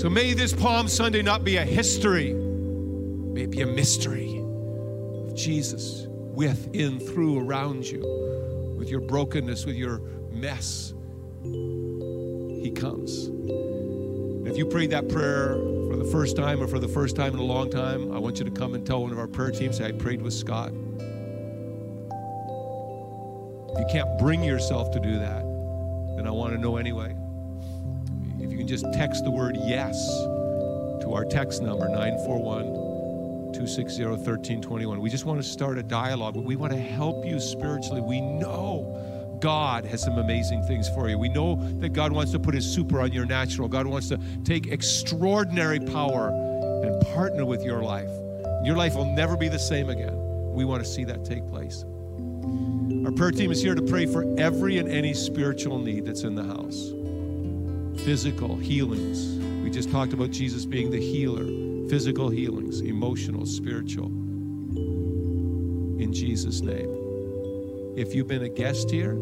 So 0.02 0.10
may 0.10 0.34
this 0.34 0.52
Palm 0.52 0.88
Sunday 0.88 1.22
not 1.22 1.44
be 1.44 1.58
a 1.58 1.64
history, 1.64 2.34
may 2.34 3.42
it 3.42 3.52
be 3.52 3.60
a 3.60 3.66
mystery 3.68 4.36
of 4.36 5.32
Jesus 5.36 6.06
with, 6.08 6.74
in, 6.74 6.98
through, 6.98 7.38
around 7.38 7.86
you, 7.86 8.00
with 8.76 8.88
your 8.88 8.98
brokenness, 8.98 9.64
with 9.64 9.76
your 9.76 10.00
mess. 10.32 10.92
He 11.44 12.72
comes. 12.74 13.28
if 14.48 14.58
you 14.58 14.66
prayed 14.66 14.90
that 14.90 15.08
prayer 15.08 15.54
for 15.88 15.94
the 15.94 16.08
first 16.10 16.34
time 16.34 16.60
or 16.60 16.66
for 16.66 16.80
the 16.80 16.88
first 16.88 17.14
time 17.14 17.34
in 17.34 17.38
a 17.38 17.44
long 17.44 17.70
time, 17.70 18.10
I 18.10 18.18
want 18.18 18.40
you 18.40 18.44
to 18.44 18.50
come 18.50 18.74
and 18.74 18.84
tell 18.84 19.02
one 19.02 19.12
of 19.12 19.20
our 19.20 19.28
prayer 19.28 19.52
teams, 19.52 19.80
I 19.80 19.92
prayed 19.92 20.20
with 20.20 20.34
Scott. 20.34 20.72
If 23.70 23.78
you 23.78 23.86
can't 23.88 24.18
bring 24.18 24.42
yourself 24.42 24.90
to 24.94 24.98
do 24.98 25.20
that, 25.20 25.44
then 26.16 26.26
I 26.26 26.32
want 26.32 26.54
to 26.54 26.58
know 26.58 26.76
anyway. 26.76 27.14
Can 28.62 28.68
just 28.68 28.92
text 28.92 29.24
the 29.24 29.30
word 29.32 29.56
yes 29.56 30.06
to 31.02 31.14
our 31.14 31.24
text 31.24 31.62
number, 31.62 31.88
941 31.88 32.62
260 33.52 34.04
1321. 34.04 35.00
We 35.00 35.10
just 35.10 35.24
want 35.24 35.42
to 35.42 35.48
start 35.48 35.78
a 35.78 35.82
dialogue, 35.82 36.36
we 36.36 36.54
want 36.54 36.72
to 36.72 36.78
help 36.78 37.26
you 37.26 37.40
spiritually. 37.40 38.00
We 38.00 38.20
know 38.20 39.36
God 39.40 39.84
has 39.86 40.00
some 40.00 40.16
amazing 40.16 40.62
things 40.62 40.88
for 40.90 41.08
you. 41.08 41.18
We 41.18 41.28
know 41.28 41.56
that 41.80 41.88
God 41.88 42.12
wants 42.12 42.30
to 42.30 42.38
put 42.38 42.54
his 42.54 42.64
super 42.64 43.00
on 43.00 43.10
your 43.10 43.26
natural. 43.26 43.66
God 43.66 43.88
wants 43.88 44.08
to 44.10 44.20
take 44.44 44.68
extraordinary 44.68 45.80
power 45.80 46.28
and 46.84 47.04
partner 47.14 47.44
with 47.44 47.64
your 47.64 47.82
life. 47.82 48.10
Your 48.64 48.76
life 48.76 48.94
will 48.94 49.12
never 49.12 49.36
be 49.36 49.48
the 49.48 49.58
same 49.58 49.90
again. 49.90 50.14
We 50.52 50.64
want 50.64 50.84
to 50.84 50.88
see 50.88 51.02
that 51.02 51.24
take 51.24 51.48
place. 51.48 51.84
Our 53.04 53.10
prayer 53.10 53.32
team 53.32 53.50
is 53.50 53.60
here 53.60 53.74
to 53.74 53.82
pray 53.82 54.06
for 54.06 54.24
every 54.38 54.78
and 54.78 54.88
any 54.88 55.14
spiritual 55.14 55.80
need 55.80 56.04
that's 56.04 56.22
in 56.22 56.36
the 56.36 56.44
house 56.44 56.92
physical 58.04 58.56
healings. 58.56 59.38
We 59.62 59.70
just 59.70 59.90
talked 59.90 60.12
about 60.12 60.30
Jesus 60.30 60.66
being 60.66 60.90
the 60.90 61.00
healer 61.00 61.44
physical 61.88 62.30
healings, 62.30 62.80
emotional, 62.80 63.44
spiritual. 63.44 64.06
In 66.00 66.10
Jesus' 66.10 66.62
name. 66.62 66.88
If 67.96 68.14
you've 68.14 68.28
been 68.28 68.44
a 68.44 68.48
guest 68.48 68.90
here, 68.90 69.14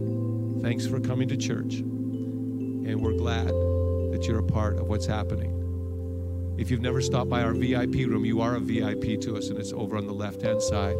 thanks 0.62 0.86
for 0.86 1.00
coming 1.00 1.26
to 1.28 1.36
church. 1.36 1.78
And 1.80 3.02
we're 3.02 3.16
glad 3.16 3.48
that 3.48 4.24
you're 4.28 4.38
a 4.38 4.44
part 4.44 4.78
of 4.78 4.86
what's 4.86 5.06
happening. 5.06 6.54
If 6.58 6.70
you've 6.70 6.80
never 6.80 7.00
stopped 7.00 7.28
by 7.28 7.42
our 7.42 7.54
VIP 7.54 8.06
room, 8.06 8.24
you 8.24 8.40
are 8.40 8.54
a 8.54 8.60
VIP 8.60 9.20
to 9.22 9.36
us, 9.36 9.48
and 9.48 9.58
it's 9.58 9.72
over 9.72 9.96
on 9.96 10.06
the 10.06 10.14
left 10.14 10.40
hand 10.42 10.62
side. 10.62 10.94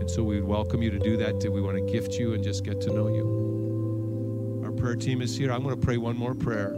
And 0.00 0.10
so 0.10 0.22
we 0.22 0.36
would 0.36 0.48
welcome 0.48 0.82
you 0.82 0.90
to 0.90 0.98
do 0.98 1.18
that. 1.18 1.34
We 1.50 1.60
want 1.60 1.76
to 1.76 1.92
gift 1.92 2.14
you 2.14 2.32
and 2.32 2.42
just 2.42 2.64
get 2.64 2.80
to 2.80 2.90
know 2.94 3.08
you. 3.08 4.62
Our 4.64 4.72
prayer 4.72 4.96
team 4.96 5.20
is 5.20 5.36
here. 5.36 5.52
I'm 5.52 5.62
going 5.62 5.78
to 5.78 5.86
pray 5.86 5.98
one 5.98 6.16
more 6.16 6.34
prayer. 6.34 6.74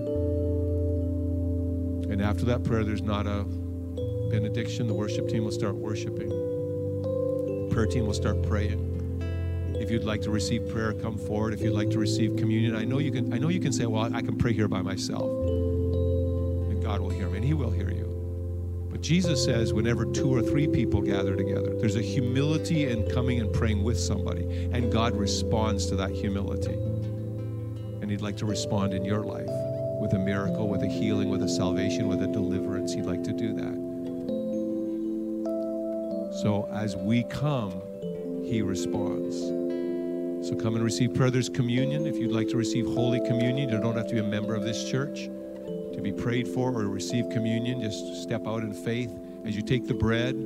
And 2.11 2.23
after 2.23 2.45
that 2.47 2.65
prayer, 2.65 2.85
there's 2.85 3.03
not 3.03 3.27
a 3.27 3.45
benediction, 4.31 4.87
the 4.87 4.95
worship 4.95 5.29
team 5.29 5.45
will 5.45 5.53
start 5.53 5.75
worshiping. 5.75 6.29
The 6.29 7.69
prayer 7.71 7.87
team 7.87 8.07
will 8.07 8.15
start 8.15 8.43
praying. 8.43 8.93
If 9.79 9.91
you'd 9.91 10.05
like 10.05 10.23
to 10.23 10.31
receive 10.31 10.69
prayer, 10.69 10.93
come 10.93 11.19
forward. 11.19 11.53
If 11.53 11.61
you'd 11.61 11.75
like 11.75 11.91
to 11.91 11.99
receive 11.99 12.37
communion, 12.37 12.75
I 12.75 12.85
know 12.85 12.99
you 12.99 13.13
can. 13.13 13.33
I 13.33 13.39
know 13.39 13.49
you 13.49 13.61
can 13.61 13.73
say, 13.73 13.87
"Well, 13.87 14.15
I 14.15 14.23
can 14.23 14.37
pray 14.37 14.53
here 14.53 14.69
by 14.69 14.83
myself," 14.83 15.31
and 15.31 16.83
God 16.83 17.01
will 17.01 17.11
hear 17.11 17.29
me, 17.29 17.37
and 17.37 17.45
He 17.45 17.55
will 17.55 17.71
hear 17.71 17.91
you. 17.91 18.07
But 18.91 19.03
Jesus 19.03 19.45
says, 19.45 19.75
whenever 19.75 20.07
two 20.07 20.33
or 20.33 20.41
three 20.41 20.67
people 20.67 21.03
gather 21.03 21.37
together, 21.37 21.77
there's 21.79 21.97
a 21.97 22.03
humility 22.03 22.87
in 22.87 23.07
coming 23.11 23.41
and 23.41 23.53
praying 23.53 23.85
with 23.85 23.99
somebody, 23.99 24.45
and 24.73 24.91
God 24.91 25.15
responds 25.15 25.87
to 25.87 25.97
that 25.97 26.13
humility. 26.13 26.73
And 28.01 28.11
He'd 28.11 28.23
like 28.23 28.39
to 28.39 28.47
respond 28.47 28.95
in 28.95 29.05
your 29.05 29.23
life 29.23 29.51
with 30.07 30.15
a 30.15 30.19
miracle, 30.21 30.69
with 30.69 30.85
a 30.85 30.87
healing, 30.87 31.29
with 31.29 31.43
a 31.43 31.49
salvation, 31.49 32.07
with 32.07 32.23
a 32.23 32.29
deliverance. 32.29 32.95
He'd 32.95 33.07
like 33.07 33.25
to 33.25 33.33
do 33.33 33.53
that. 33.55 33.75
So 36.41 36.69
as 36.73 36.95
we 36.95 37.25
come, 37.25 37.83
He 38.45 38.63
responds. 38.63 39.37
So 40.49 40.55
come 40.55 40.77
and 40.77 40.85
receive 40.85 41.13
prayer. 41.13 41.33
There's 41.33 41.49
communion. 41.49 42.07
If 42.07 42.15
you'd 42.19 42.31
like 42.31 42.47
to 42.51 42.57
receive 42.57 42.87
Holy 42.87 43.19
Communion, 43.27 43.69
you 43.69 43.81
don't 43.81 43.97
have 43.97 44.07
to 44.07 44.15
be 44.15 44.21
a 44.21 44.23
member 44.23 44.55
of 44.55 44.63
this 44.63 44.89
church 44.89 45.25
to 45.25 46.01
be 46.01 46.13
prayed 46.13 46.47
for 46.47 46.71
or 46.71 46.87
receive 46.87 47.29
communion. 47.31 47.83
Just 47.83 48.23
step 48.23 48.47
out 48.47 48.63
in 48.63 48.73
faith. 48.73 49.11
As 49.45 49.57
you 49.57 49.63
take 49.63 49.89
the 49.89 49.95
bread, 49.95 50.37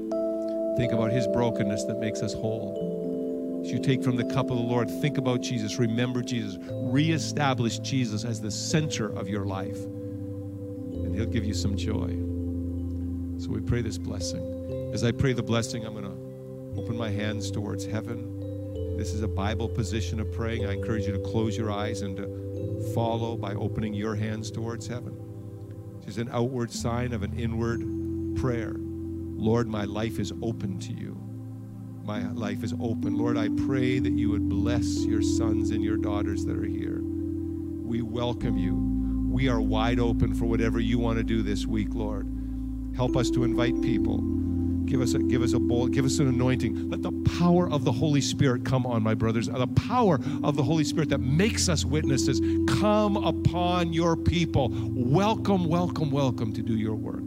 think 0.78 0.94
about 0.94 1.12
His 1.12 1.26
brokenness 1.26 1.84
that 1.84 1.98
makes 1.98 2.22
us 2.22 2.32
whole. 2.32 2.79
As 3.62 3.70
you 3.70 3.78
take 3.78 4.02
from 4.02 4.16
the 4.16 4.24
cup 4.24 4.50
of 4.50 4.56
the 4.56 4.62
Lord, 4.62 4.88
think 5.00 5.18
about 5.18 5.42
Jesus. 5.42 5.78
Remember 5.78 6.22
Jesus. 6.22 6.56
Reestablish 6.70 7.78
Jesus 7.80 8.24
as 8.24 8.40
the 8.40 8.50
center 8.50 9.06
of 9.06 9.28
your 9.28 9.44
life. 9.44 9.84
And 9.84 11.14
He'll 11.14 11.26
give 11.26 11.44
you 11.44 11.54
some 11.54 11.76
joy. 11.76 12.08
So 13.38 13.50
we 13.50 13.60
pray 13.60 13.82
this 13.82 13.98
blessing. 13.98 14.90
As 14.92 15.04
I 15.04 15.12
pray 15.12 15.32
the 15.32 15.42
blessing, 15.42 15.84
I'm 15.84 15.92
going 15.92 16.04
to 16.04 16.80
open 16.80 16.96
my 16.96 17.10
hands 17.10 17.50
towards 17.50 17.84
heaven. 17.84 18.96
This 18.96 19.12
is 19.12 19.22
a 19.22 19.28
Bible 19.28 19.68
position 19.68 20.20
of 20.20 20.30
praying. 20.32 20.66
I 20.66 20.72
encourage 20.72 21.06
you 21.06 21.12
to 21.12 21.20
close 21.20 21.56
your 21.56 21.70
eyes 21.70 22.02
and 22.02 22.16
to 22.16 22.92
follow 22.94 23.36
by 23.36 23.54
opening 23.54 23.94
your 23.94 24.14
hands 24.14 24.50
towards 24.50 24.86
heaven. 24.86 25.16
It's 26.06 26.18
an 26.18 26.28
outward 26.32 26.72
sign 26.72 27.12
of 27.12 27.22
an 27.22 27.38
inward 27.38 27.80
prayer. 28.36 28.74
Lord, 28.76 29.68
my 29.68 29.84
life 29.84 30.18
is 30.18 30.32
open 30.42 30.78
to 30.80 30.92
you. 30.92 31.29
My 32.04 32.26
life 32.32 32.64
is 32.64 32.74
open. 32.80 33.16
Lord, 33.16 33.36
I 33.36 33.48
pray 33.66 33.98
that 33.98 34.12
you 34.12 34.30
would 34.30 34.48
bless 34.48 35.04
your 35.04 35.22
sons 35.22 35.70
and 35.70 35.82
your 35.84 35.96
daughters 35.96 36.44
that 36.44 36.56
are 36.56 36.64
here. 36.64 37.00
We 37.02 38.02
welcome 38.02 38.58
you. 38.58 38.74
We 39.32 39.48
are 39.48 39.60
wide 39.60 40.00
open 40.00 40.34
for 40.34 40.46
whatever 40.46 40.80
you 40.80 40.98
want 40.98 41.18
to 41.18 41.24
do 41.24 41.42
this 41.42 41.66
week, 41.66 41.88
Lord. 41.92 42.26
Help 42.96 43.16
us 43.16 43.30
to 43.30 43.44
invite 43.44 43.80
people 43.82 44.20
Give 44.90 45.02
us 45.02 45.14
a, 45.14 45.20
give 45.20 45.42
us 45.42 45.52
a 45.52 45.60
bowl, 45.60 45.86
give 45.86 46.04
us 46.04 46.18
an 46.18 46.26
anointing. 46.26 46.90
Let 46.90 47.02
the 47.02 47.12
power 47.38 47.70
of 47.70 47.84
the 47.84 47.92
Holy 47.92 48.20
Spirit 48.20 48.64
come 48.64 48.84
on, 48.84 49.04
my 49.04 49.14
brothers. 49.14 49.46
The 49.46 49.68
power 49.68 50.18
of 50.42 50.56
the 50.56 50.64
Holy 50.64 50.82
Spirit 50.82 51.10
that 51.10 51.20
makes 51.20 51.68
us 51.68 51.84
witnesses 51.84 52.40
come 52.66 53.16
upon 53.16 53.92
your 53.92 54.16
people. 54.16 54.70
Welcome, 54.72 55.66
welcome, 55.66 56.10
welcome 56.10 56.52
to 56.54 56.60
do 56.60 56.76
your 56.76 56.96
work. 56.96 57.22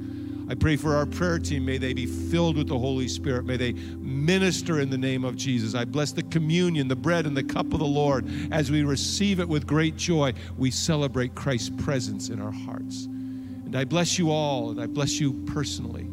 I 0.50 0.56
pray 0.56 0.76
for 0.76 0.96
our 0.96 1.06
prayer 1.06 1.40
team. 1.40 1.66
May 1.66 1.78
they 1.78 1.94
be 1.94 2.06
filled 2.06 2.58
with 2.58 2.68
the 2.68 2.78
Holy 2.78 3.08
Spirit. 3.08 3.46
May 3.46 3.58
they 3.58 3.74
minister 3.74 4.82
in 4.82 4.90
the 4.90 4.98
name 4.98 5.24
of 5.24 5.36
Jesus. 5.36 5.74
I 5.74 5.86
bless 5.86 6.12
the 6.12 6.24
communion, 6.24 6.88
the 6.88 6.96
bread, 6.96 7.26
and 7.26 7.36
the 7.36 7.44
cup 7.44 7.74
of 7.74 7.80
the 7.80 7.86
Lord. 7.86 8.28
As 8.52 8.70
we 8.70 8.84
receive 8.84 9.40
it 9.40 9.48
with 9.48 9.66
great 9.66 9.96
joy, 9.96 10.34
we 10.58 10.70
celebrate 10.70 11.34
Christ's 11.34 11.72
presence 11.84 12.30
in 12.30 12.42
our 12.42 12.52
hearts. 12.52 13.06
And 13.06 13.76
I 13.76 13.86
bless 13.86 14.20
you 14.20 14.32
all, 14.32 14.72
and 14.72 14.82
I 14.82 14.86
bless 14.86 15.20
you 15.20 15.34
personally 15.48 16.08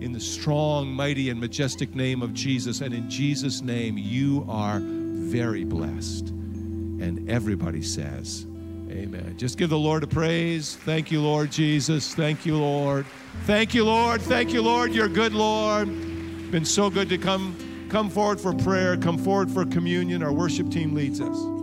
in 0.00 0.12
the 0.12 0.20
strong, 0.20 0.88
mighty, 0.88 1.30
and 1.30 1.40
majestic 1.40 1.94
name 1.94 2.22
of 2.22 2.34
Jesus. 2.34 2.82
And 2.82 2.94
in 2.94 3.10
Jesus' 3.10 3.62
name, 3.62 3.98
you 3.98 4.46
are 4.48 4.80
very 4.80 5.64
blessed. 5.64 6.28
And 6.28 7.28
everybody 7.28 7.82
says, 7.82 8.46
Amen. 8.98 9.36
Just 9.36 9.58
give 9.58 9.70
the 9.70 9.78
Lord 9.78 10.02
a 10.02 10.08
praise. 10.08 10.74
Thank 10.74 11.12
you, 11.12 11.22
Lord 11.22 11.52
Jesus. 11.52 12.14
Thank 12.14 12.44
you, 12.44 12.56
Lord. 12.56 13.06
Thank 13.44 13.72
you, 13.72 13.84
Lord. 13.84 14.20
Thank 14.20 14.52
you, 14.52 14.60
Lord. 14.60 14.92
You're 14.92 15.08
good, 15.08 15.32
Lord. 15.32 15.86
Been 16.50 16.64
so 16.64 16.90
good 16.90 17.08
to 17.10 17.18
come 17.18 17.56
come 17.90 18.10
forward 18.10 18.40
for 18.40 18.52
prayer, 18.52 18.96
come 18.96 19.16
forward 19.16 19.50
for 19.52 19.64
communion. 19.64 20.22
Our 20.22 20.32
worship 20.32 20.68
team 20.70 20.94
leads 20.94 21.20
us. 21.20 21.57